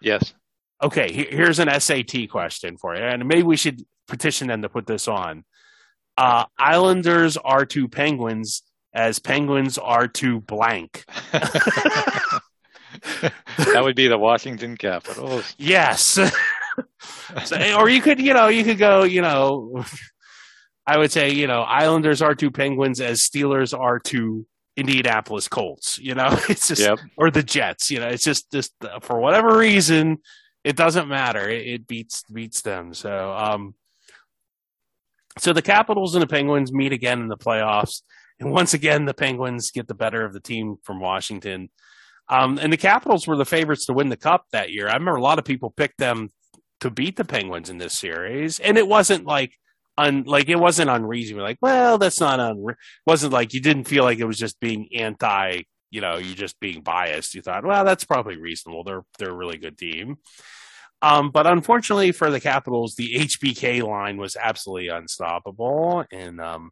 [0.00, 0.34] Yes.
[0.82, 4.86] Okay, here's an SAT question for you, and maybe we should petition them to put
[4.86, 5.44] this on.
[6.16, 8.62] Uh, Islanders are to Penguins
[8.94, 11.04] as Penguins are to blank.
[13.58, 15.54] that would be the Washington Capitals.
[15.58, 16.18] Yes.
[17.44, 19.84] so, or you could, you know, you could go, you know,
[20.86, 25.98] I would say, you know, Islanders are to Penguins as Steelers are to Indianapolis Colts.
[25.98, 26.98] You know, it's just Yep.
[27.16, 27.90] or the Jets.
[27.90, 30.18] You know, it's just just uh, for whatever reason,
[30.64, 31.48] it doesn't matter.
[31.48, 32.94] It, it beats beats them.
[32.94, 33.74] So, um,
[35.38, 38.02] so the Capitals and the Penguins meet again in the playoffs,
[38.40, 41.68] and once again the Penguins get the better of the team from Washington.
[42.28, 44.88] Um, and the Capitals were the favorites to win the cup that year.
[44.88, 46.30] I remember a lot of people picked them
[46.80, 49.52] to beat the Penguins in this series, and it wasn't like
[49.98, 51.44] un like it wasn't unreasonable.
[51.44, 52.74] Like, well, that's not unre
[53.06, 55.62] wasn't like you didn't feel like it was just being anti.
[55.90, 57.34] You know, you're just being biased.
[57.34, 58.84] You thought, well, that's probably reasonable.
[58.84, 60.18] They're they're a really good team.
[61.02, 66.04] Um, but unfortunately for the Capitals, the HBK line was absolutely unstoppable.
[66.10, 66.70] And um,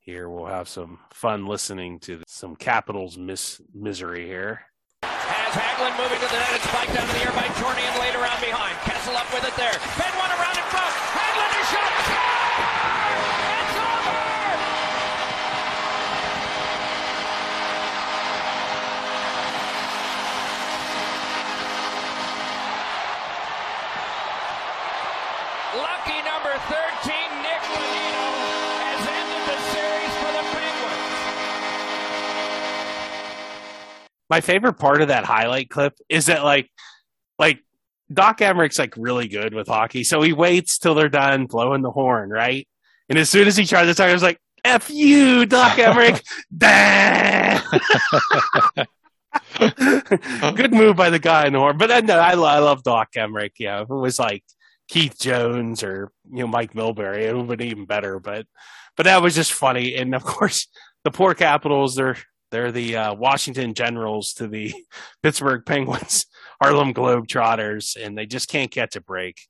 [0.00, 4.62] here we'll have some fun listening to some Capitals mis- misery here.
[5.48, 6.60] Has Hagelin moving to the net.
[6.60, 8.76] It's spiked down to the air by Chorney and laid around behind.
[8.84, 9.72] Kessel up with it there.
[10.20, 10.57] One around
[34.30, 36.70] my favorite part of that highlight clip is that like
[37.38, 37.60] like
[38.12, 41.90] Doc Emrick's like really good with hockey, so he waits till they're done blowing the
[41.90, 42.68] horn, right?
[43.08, 46.22] And as soon as he tries to talk, I was like, "F you, Doc Emrick!"
[50.56, 52.82] Good move by the guy in the horn, but uh, no, I, lo- I love
[52.82, 53.52] Doc Emrick.
[53.58, 54.44] Yeah, if it was like
[54.88, 58.18] Keith Jones or you know Mike Milbury, it would have been even better.
[58.18, 58.46] But
[58.96, 60.66] but that was just funny, and of course
[61.04, 62.16] the poor Capitals, they're
[62.50, 64.74] they're the uh, Washington Generals to the
[65.22, 66.26] Pittsburgh Penguins,
[66.62, 69.40] Harlem Globetrotters, and they just can't catch a break.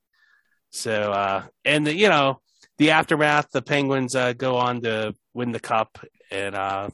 [0.71, 2.41] So, uh, and the, you know,
[2.79, 5.99] the aftermath, the Penguins uh, go on to win the cup,
[6.31, 6.91] and uh,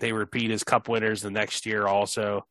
[0.00, 1.86] they repeat as cup winners the next year.
[1.86, 2.44] Also,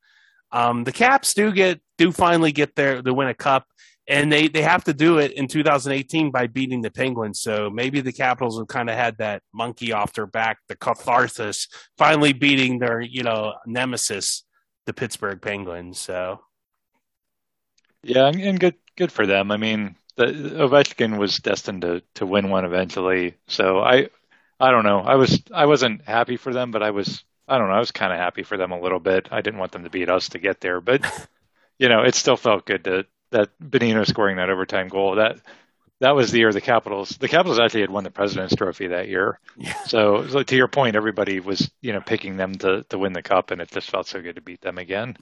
[0.51, 3.65] um, the Caps do get do finally get there to win a cup,
[4.07, 7.41] and they they have to do it in 2018 by beating the Penguins.
[7.41, 11.67] So maybe the Capitals have kind of had that monkey off their back, the catharsis,
[11.97, 14.43] finally beating their you know nemesis,
[14.85, 15.99] the Pittsburgh Penguins.
[15.99, 16.39] So
[18.03, 19.51] Yeah, and, and good good for them.
[19.51, 23.35] I mean, the, Ovechkin was destined to to win one eventually.
[23.47, 24.09] So I
[24.59, 25.01] I don't know.
[25.01, 27.75] I was I wasn't happy for them, but I was I don't know.
[27.75, 29.29] I was kind of happy for them a little bit.
[29.31, 31.01] I didn't want them to beat us to get there, but
[31.79, 35.15] you know, it still felt good to that Bonino scoring that overtime goal.
[35.15, 35.39] That
[35.99, 37.09] that was the year the Capitals.
[37.09, 39.39] The Capitals actually had won the President's Trophy that year.
[39.85, 43.23] So, so to your point, everybody was you know picking them to to win the
[43.23, 45.17] cup, and it just felt so good to beat them again.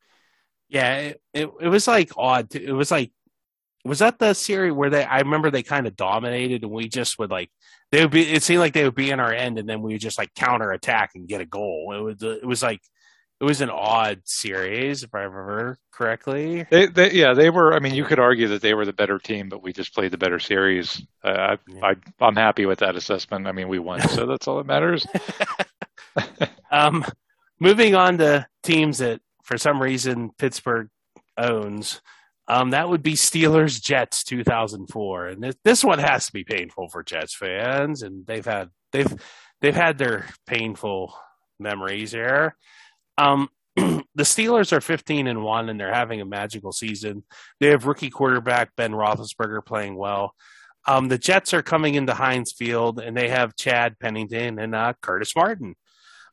[0.68, 2.54] yeah, it, it it was like odd.
[2.54, 3.12] It was like
[3.84, 5.04] was that the series where they?
[5.04, 7.50] I remember they kind of dominated, and we just would like
[7.90, 8.22] they would be.
[8.22, 10.34] It seemed like they would be in our end, and then we would just like
[10.34, 11.92] counter attack and get a goal.
[11.96, 12.80] It was it was like
[13.42, 16.64] it was an odd series, if I remember correctly.
[16.70, 17.74] They, they, yeah, they were.
[17.74, 20.12] I mean, you could argue that they were the better team, but we just played
[20.12, 21.04] the better series.
[21.24, 23.48] Uh, I, I, I'm happy with that assessment.
[23.48, 25.06] I mean, we won, so that's all that matters.
[26.70, 27.04] Um,
[27.60, 30.88] moving on to teams that for some reason Pittsburgh
[31.36, 32.00] owns.
[32.48, 36.88] Um, that would be Steelers Jets 2004, and this, this one has to be painful
[36.88, 39.14] for Jets fans, and they've had they've
[39.60, 41.14] they've had their painful
[41.60, 42.56] memories here.
[43.18, 47.24] Um, the Steelers are 15 and one, and they're having a magical season.
[47.60, 50.34] They have rookie quarterback Ben Roethlisberger playing well.
[50.86, 54.94] Um, the Jets are coming into Heinz Field, and they have Chad Pennington and uh,
[55.00, 55.76] Curtis Martin.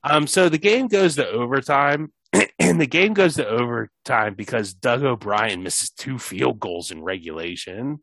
[0.03, 2.11] Um, so the game goes to overtime,
[2.59, 7.99] and the game goes to overtime because Doug O'Brien misses two field goals in regulation.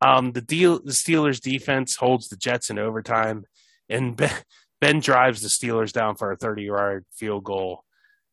[0.00, 3.44] Um, the deal, the Steelers defense holds the Jets in overtime,
[3.88, 4.30] and Ben,
[4.80, 7.84] ben drives the Steelers down for a 30 yard field goal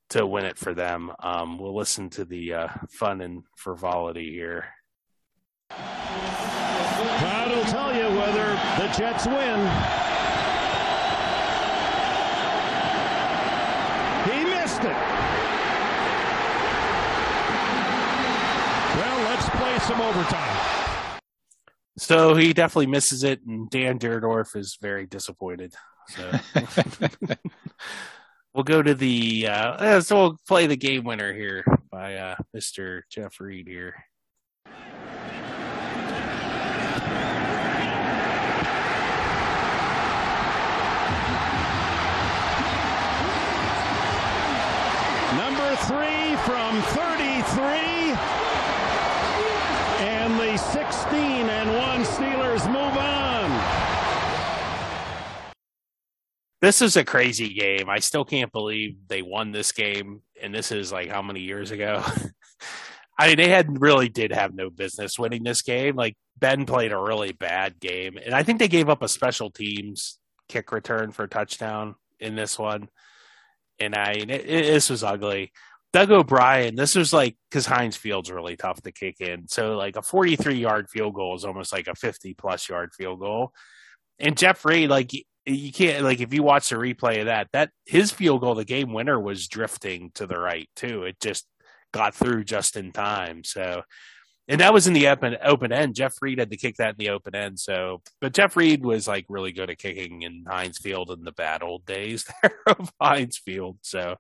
[0.10, 1.12] to win it for them.
[1.22, 4.66] Um, we'll listen to the uh, fun and frivolity here.
[5.70, 9.60] Crowd will tell you whether the Jets win.
[14.30, 14.98] He missed it.
[18.96, 20.74] Well, let's play some overtime.
[21.98, 25.74] So he definitely misses it, and Dan Dierdorf is very disappointed.
[26.08, 26.32] So
[28.54, 32.36] we'll go to the uh, eh, so we'll play the game winner here by uh,
[32.56, 33.02] Mr.
[33.10, 33.96] Jeff Reed here.
[45.38, 48.14] Number three from 33.
[50.06, 53.13] And the 16 and 1 Steelers move on.
[56.64, 57.90] This is a crazy game.
[57.90, 60.22] I still can't believe they won this game.
[60.42, 62.02] And this is like how many years ago?
[63.20, 65.98] I mean, they had really did have no business winning this game.
[65.98, 69.52] Like Ben played a really bad game, and I think they gave up a special
[69.52, 72.88] teams kick return for touchdown in this one.
[73.78, 75.52] And I, it, it, this was ugly.
[75.92, 79.50] Doug O'Brien, this was like because Heinz Field's really tough to kick in.
[79.50, 83.20] So like a 43 yard field goal is almost like a 50 plus yard field
[83.20, 83.52] goal.
[84.18, 85.12] And Jeff Reed, like
[85.46, 88.66] you can't like if you watch the replay of that, that his field goal, the
[88.66, 91.04] game winner, was drifting to the right too.
[91.04, 91.46] It just
[91.92, 93.44] got through just in time.
[93.44, 93.84] So,
[94.48, 95.96] and that was in the open open end.
[95.96, 97.60] Jeff Reed had to kick that in the open end.
[97.60, 101.32] So, but Jeff Reed was like really good at kicking in Heinz Field in the
[101.34, 103.78] bad old days there of Heinz Field.
[103.82, 104.16] So,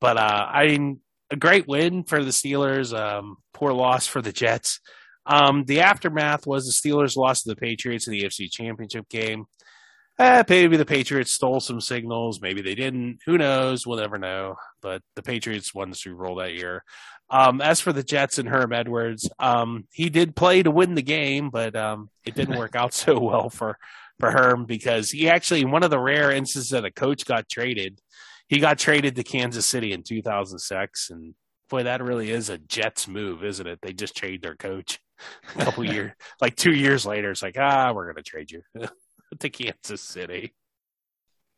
[0.00, 1.00] but uh, I mean,
[1.30, 2.96] a great win for the Steelers.
[2.96, 4.80] Um, poor loss for the Jets.
[5.26, 9.46] Um, the aftermath was the Steelers lost to the Patriots in the AFC Championship game.
[10.18, 12.40] Eh, maybe the Patriots stole some signals.
[12.40, 13.18] Maybe they didn't.
[13.26, 13.86] Who knows?
[13.86, 14.56] We'll never know.
[14.80, 16.84] But the Patriots won the Super Bowl that year.
[17.28, 21.02] Um, as for the Jets and Herm Edwards, um, he did play to win the
[21.02, 23.78] game, but um, it didn't work out so well for
[24.18, 28.00] for Herm because he actually one of the rare instances that a coach got traded.
[28.48, 31.34] He got traded to Kansas City in 2006, and
[31.68, 33.80] boy, that really is a Jets move, isn't it?
[33.82, 35.00] They just traded their coach
[35.56, 37.32] a couple years, like two years later.
[37.32, 38.62] It's like, ah, we're going to trade you.
[39.40, 40.54] to Kansas City.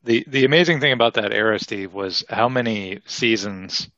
[0.04, 3.88] The the amazing thing about that era, Steve, was how many seasons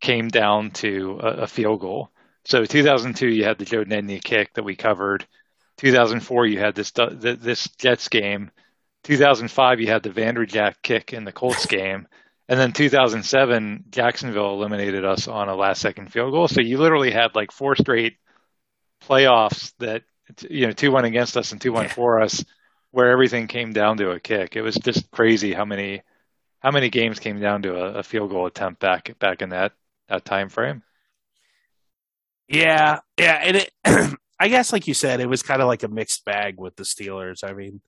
[0.00, 2.10] came down to a, a field goal.
[2.44, 5.26] So 2002, you had the Joe Nedney kick that we covered.
[5.78, 8.50] 2004, you had this this Jets game.
[9.04, 12.06] 2005, you had the Vanderjagt kick in the Colts game.
[12.48, 16.48] And then 2007, Jacksonville eliminated us on a last second field goal.
[16.48, 18.16] So you literally had like four straight
[19.02, 20.02] playoffs that,
[20.48, 22.44] you know, 2 1 against us and 2 1 for us
[22.90, 24.56] where everything came down to a kick.
[24.56, 26.02] It was just crazy how many
[26.60, 29.72] how many games came down to a, a field goal attempt back back in that
[30.08, 30.82] that time frame.
[32.48, 33.70] Yeah, yeah, and it,
[34.40, 36.84] I guess like you said, it was kind of like a mixed bag with the
[36.84, 37.44] Steelers.
[37.44, 37.80] I mean,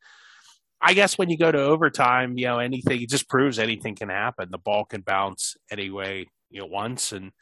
[0.80, 4.08] I guess when you go to overtime, you know, anything it just proves anything can
[4.08, 4.48] happen.
[4.50, 7.32] The ball can bounce anyway, you know, once, and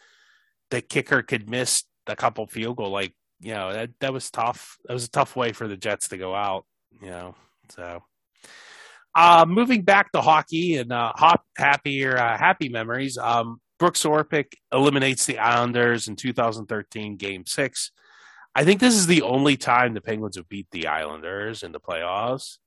[0.70, 2.90] the kicker could miss a couple field goal.
[2.90, 4.76] Like, you know, that that was tough.
[4.84, 6.64] That was a tough way for the Jets to go out.
[7.02, 7.34] You know,
[7.70, 8.02] so,
[9.14, 13.18] uh, moving back to hockey and uh, hop, happy uh, happy memories.
[13.18, 17.92] Um, Brooks Orpik eliminates the Islanders in 2013 Game Six.
[18.54, 21.80] I think this is the only time the Penguins have beat the Islanders in the
[21.80, 22.58] playoffs.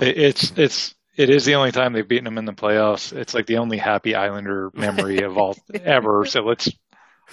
[0.00, 3.12] It's it's it is the only time they've beaten them in the playoffs.
[3.12, 6.24] It's like the only happy Islander memory of all ever.
[6.24, 6.70] So let's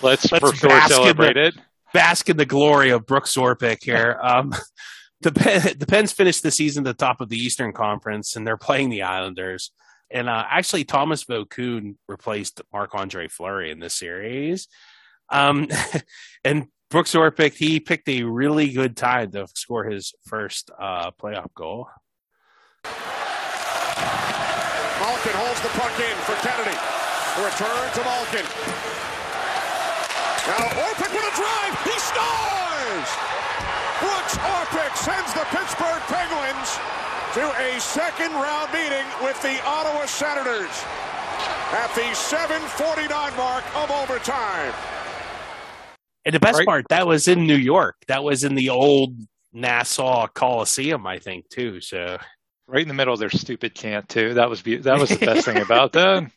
[0.01, 1.55] let's, let's for sure celebrate the, it.
[1.93, 4.19] Bask in the glory of Brooks Orpik here.
[4.22, 4.53] Um,
[5.22, 5.32] the
[5.78, 8.89] the Pens finished the season at the top of the Eastern Conference, and they're playing
[8.89, 9.72] the Islanders.
[10.09, 14.67] And uh, actually, Thomas Vokoun replaced Marc Andre Fleury in this series.
[15.30, 15.69] Um,
[16.43, 21.53] and Brooks Orpik, he picked a really good time to score his first uh, playoff
[21.53, 21.88] goal.
[24.99, 26.78] Malkin holds the puck in for Kennedy.
[27.39, 28.45] Return to Malkin.
[30.47, 31.74] Now Orpik with a drive.
[31.86, 33.40] He scores!
[34.01, 36.69] Brooks Orpik sends the Pittsburgh Penguins
[37.37, 40.73] to a second round meeting with the Ottawa Senators
[41.71, 44.73] at the 7:49 mark of overtime.
[46.25, 46.67] And the best right.
[46.67, 47.95] part, that was in New York.
[48.07, 49.15] That was in the old
[49.53, 51.81] Nassau Coliseum, I think, too.
[51.81, 52.17] So
[52.72, 54.36] right in the middle of their stupid chant too.
[54.36, 56.32] That was be- that was the best thing about them.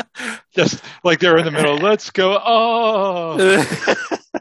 [0.56, 1.76] Just like they're in the middle.
[1.76, 2.40] Let's go!
[2.42, 3.64] Oh,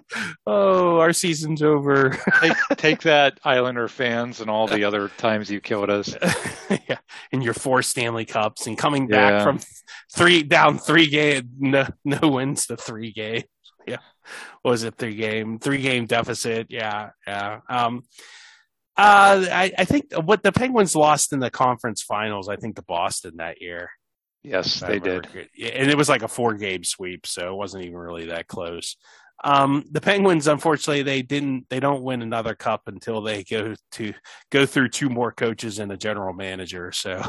[0.48, 2.18] oh, our season's over.
[2.41, 6.16] take, take that, Islander fans, and all the other times you killed us.
[6.88, 6.98] yeah,
[7.32, 9.44] and your four Stanley Cups, and coming back yeah.
[9.44, 9.60] from
[10.14, 13.44] three down three game, no, no wins the three game.
[13.86, 13.98] Yeah,
[14.62, 16.68] what was it three game, three game deficit?
[16.70, 17.60] Yeah, yeah.
[17.68, 18.04] Um,
[18.96, 22.84] uh, I, I think what the Penguins lost in the conference finals, I think to
[22.84, 23.89] Boston that year.
[24.44, 25.26] Yes, they did.
[25.36, 28.98] And it was like a four game sweep, so it wasn't even really that close.
[29.44, 31.68] Um, the Penguins, unfortunately, they didn't.
[31.70, 34.14] They don't win another cup until they go to
[34.52, 36.91] go through two more coaches and a general manager.
[36.91, 37.22] So,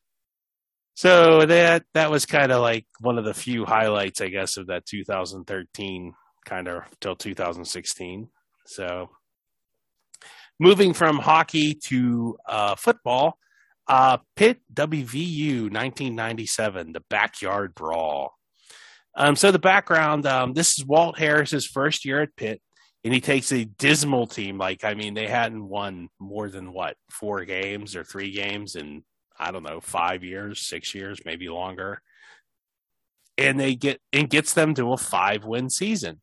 [0.94, 4.66] so that that was kind of like one of the few highlights, I guess, of
[4.68, 8.28] that 2013 kind of till 2016.
[8.66, 9.10] So,
[10.62, 13.36] Moving from hockey to uh, football,
[13.88, 18.38] uh, Pitt WVU 1997, the backyard brawl.
[19.16, 22.62] Um, so the background, um, this is Walt Harris's first year at Pitt,
[23.02, 24.56] and he takes a dismal team.
[24.56, 29.02] Like, I mean, they hadn't won more than what four games or three games in
[29.36, 32.00] I don't know five years, six years, maybe longer,
[33.36, 36.20] and they get and gets them to a five win season.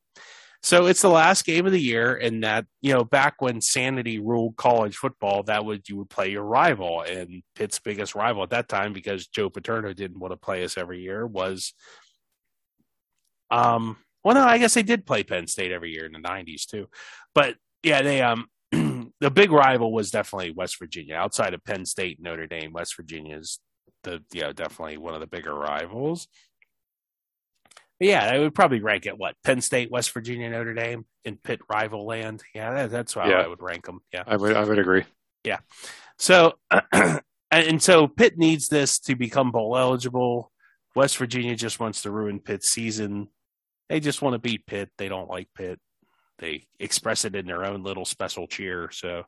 [0.62, 4.20] So it's the last game of the year, and that you know, back when sanity
[4.20, 8.49] ruled college football, that would you would play your rival, and Pitt's biggest rival at
[8.49, 11.74] that time, because Joe Paterno didn't want to play us every year, was
[13.51, 13.97] um.
[14.22, 16.88] Well, no, I guess they did play Penn State every year in the '90s too,
[17.34, 18.47] but yeah, they um.
[18.72, 21.16] the big rival was definitely West Virginia.
[21.16, 23.60] Outside of Penn State, Notre Dame, West Virginia is
[24.03, 26.28] the you know definitely one of the bigger rivals.
[28.00, 31.38] But yeah, I would probably rank it what Penn State, West Virginia, Notre Dame in
[31.38, 32.41] Pitt rival land.
[32.56, 33.41] Yeah, that, that's how Yeah.
[33.41, 34.00] I would rank them.
[34.14, 35.04] Yeah, I would I would agree.
[35.43, 35.60] yeah.
[36.18, 36.54] So
[37.52, 40.52] and so Pitt needs this to become bowl eligible.
[40.95, 43.28] West Virginia just wants to ruin Pitt's season.
[43.89, 44.89] They just want to beat Pitt.
[44.97, 45.80] They don't like Pitt.
[46.39, 48.89] They express it in their own little special cheer.
[48.91, 49.24] So,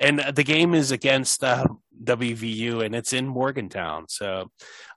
[0.00, 1.66] and the game is against uh,
[2.02, 4.06] WVU, and it's in Morgantown.
[4.08, 4.50] So,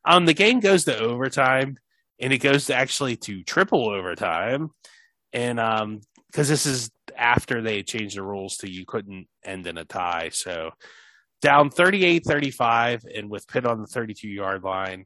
[0.04, 1.78] um, the game goes to overtime,
[2.20, 4.72] and it goes to actually to triple overtime,
[5.34, 9.78] and um, because this is after they changed the rules to you couldn't end in
[9.78, 10.30] a tie.
[10.32, 10.72] So,
[11.42, 15.06] down 38-35, and with Pitt on the 32 yard line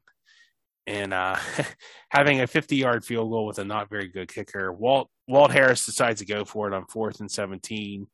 [0.86, 1.36] and uh,
[2.10, 4.72] having a 50 yard field goal with a not very good kicker.
[4.72, 8.06] Walt Walt Harris decides to go for it on fourth and 17.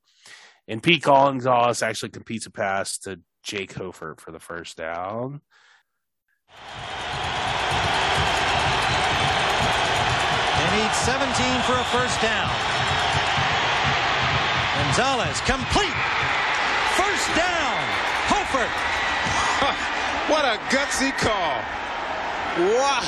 [0.68, 5.40] And Pete Gonzalez actually competes a pass to Jake Hoffart for the first down.
[10.78, 11.26] They need 17
[11.62, 12.48] for a first down.
[14.76, 15.98] Gonzalez complete.
[16.94, 17.78] First down.
[18.30, 18.70] Hoffart.
[20.30, 21.58] What a gutsy call.
[22.76, 23.02] Wow.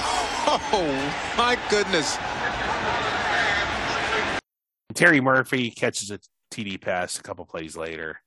[1.39, 2.19] My goodness.
[4.95, 6.19] Terry Murphy catches a
[6.51, 8.21] TD pass a couple plays later.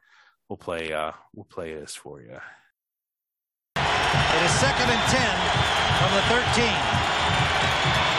[0.47, 2.39] We'll play uh we'll play this for you.
[3.75, 5.21] It is second and 10
[5.99, 8.12] from the 13.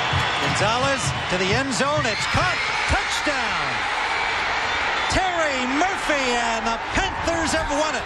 [0.44, 2.04] Gonzalez to the end zone.
[2.04, 2.58] It's caught.
[2.92, 3.64] Touchdown.
[5.08, 8.04] Terry Murphy and the Panthers have won it.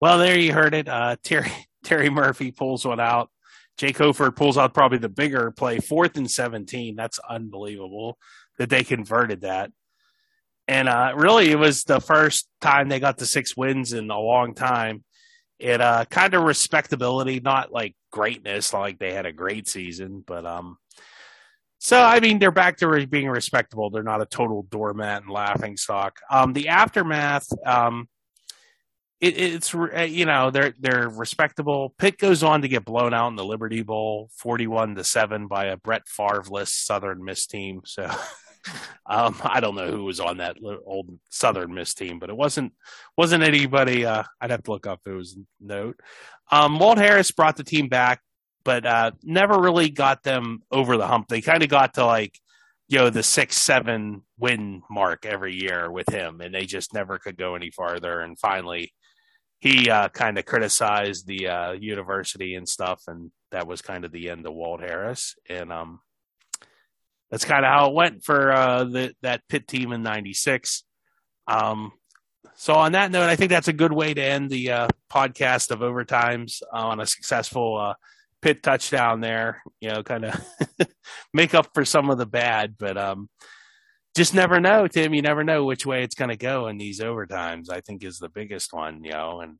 [0.00, 0.88] Well, there you heard it.
[0.88, 1.52] Uh, Terry
[1.84, 3.28] Terry Murphy pulls one out.
[3.76, 6.96] Jake Hoffart pulls out probably the bigger play, fourth and seventeen.
[6.96, 8.16] That's unbelievable
[8.58, 9.70] that they converted that.
[10.66, 14.18] And uh, really, it was the first time they got the six wins in a
[14.18, 15.04] long time.
[15.62, 20.24] It uh, kind of respectability, not like greatness, not like they had a great season,
[20.26, 20.76] but um.
[21.78, 23.90] So I mean, they're back to re- being respectable.
[23.90, 26.18] They're not a total doormat and laughing stock.
[26.30, 28.08] Um, the aftermath, um,
[29.20, 31.94] it, it's uh, you know they're they're respectable.
[31.96, 35.66] Pitt goes on to get blown out in the Liberty Bowl, forty-one to seven, by
[35.66, 37.82] a Brett Favre-less Southern Miss team.
[37.84, 38.10] So
[39.06, 42.72] um, I don't know who was on that old Southern Miss team, but it wasn't
[43.16, 44.04] wasn't anybody.
[44.06, 45.00] Uh, I'd have to look up.
[45.06, 45.98] Was note.
[46.50, 48.20] Um, Walt Harris brought the team back,
[48.64, 51.28] but uh, never really got them over the hump.
[51.28, 52.38] They kind of got to like
[52.88, 57.18] you know the six seven win mark every year with him, and they just never
[57.18, 58.20] could go any farther.
[58.20, 58.92] And finally
[59.62, 64.10] he uh, kind of criticized the uh, university and stuff, and that was kind of
[64.10, 65.36] the end of Walt Harris.
[65.48, 66.00] And um,
[67.32, 70.84] that's kind of how it went for uh, the, that Pitt team in '96.
[71.48, 71.92] Um,
[72.56, 75.70] so on that note, I think that's a good way to end the uh, podcast
[75.70, 77.94] of overtimes on a successful uh,
[78.42, 79.62] Pitt touchdown there.
[79.80, 80.46] You know, kind of
[81.32, 83.30] make up for some of the bad, but um,
[84.14, 85.14] just never know, Tim.
[85.14, 87.70] You never know which way it's going to go in these overtimes.
[87.70, 89.58] I think is the biggest one, you know, and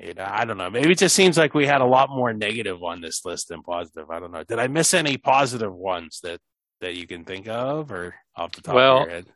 [0.00, 0.70] you know, I don't know.
[0.70, 3.62] Maybe it just seems like we had a lot more negative on this list than
[3.62, 4.10] positive.
[4.10, 4.44] I don't know.
[4.44, 6.40] Did I miss any positive ones that
[6.80, 9.26] that you can think of, or off the top well, of your head?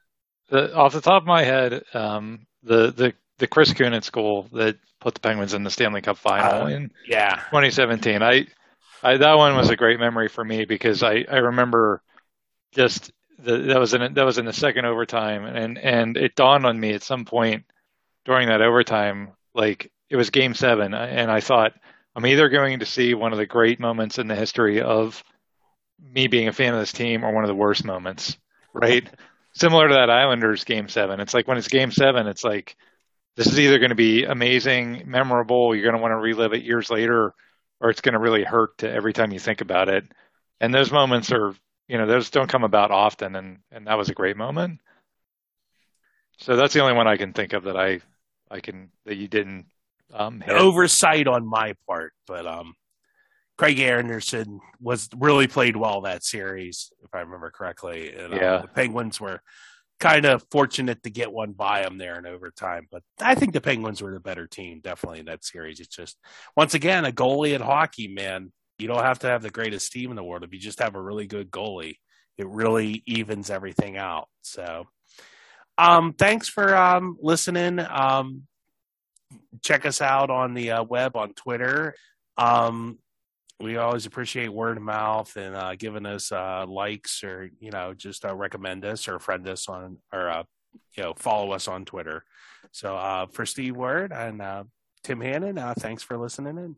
[0.51, 4.77] The, off the top of my head, um, the the the Chris Kunitz goal that
[5.01, 7.37] put the Penguins in the Stanley Cup final Uh, in yeah.
[7.51, 8.23] 2017.
[8.23, 8.47] I,
[9.03, 12.03] I that one was a great memory for me because I I remember
[12.73, 16.65] just the, that was in that was in the second overtime and and it dawned
[16.65, 17.65] on me at some point
[18.25, 21.73] during that overtime like it was game 7 and I thought
[22.15, 25.25] I'm either going to see one of the great moments in the history of
[25.99, 28.37] me being a fan of this team or one of the worst moments,
[28.75, 29.09] right?
[29.55, 31.21] Similar to that Islanders game 7.
[31.21, 32.77] It's like when it's game 7 it's like
[33.37, 36.65] this is either going to be amazing, memorable, you're going to want to relive it
[36.65, 37.33] years later
[37.81, 40.05] or it's going to really hurt to every time you think about it.
[40.61, 41.55] And those moments are
[41.89, 44.81] you know those don't come about often and and that was a great moment
[46.39, 48.01] so that's the only one i can think of that i
[48.51, 49.67] i can that you didn't
[50.13, 50.43] um.
[50.49, 52.75] Oversight on my part, but um,
[53.59, 58.15] Craig Anderson was really played well that series, if I remember correctly.
[58.15, 58.61] And, uh, Yeah.
[58.63, 59.41] the Penguins were
[60.01, 63.61] kind of fortunate to get one by them there in overtime, but I think the
[63.61, 65.79] Penguins were the better team, definitely in that series.
[65.79, 66.19] It's just
[66.57, 68.53] once again a goalie in hockey, man.
[68.79, 70.97] You don't have to have the greatest team in the world if you just have
[70.97, 71.99] a really good goalie.
[72.37, 74.29] It really evens everything out.
[74.41, 74.89] So,
[75.79, 77.79] um, thanks for um listening.
[77.79, 78.49] Um,
[79.63, 81.95] check us out on the uh, web on Twitter.
[82.37, 82.99] Um,
[83.61, 87.95] we always appreciate word of mouth and uh, giving us uh, likes or you know
[87.95, 90.43] just uh, recommend us or friend us on or uh,
[90.97, 92.25] you know follow us on Twitter.
[92.73, 94.43] So uh, for Steve Word and
[95.05, 96.77] Tim Hannon, thanks for listening in.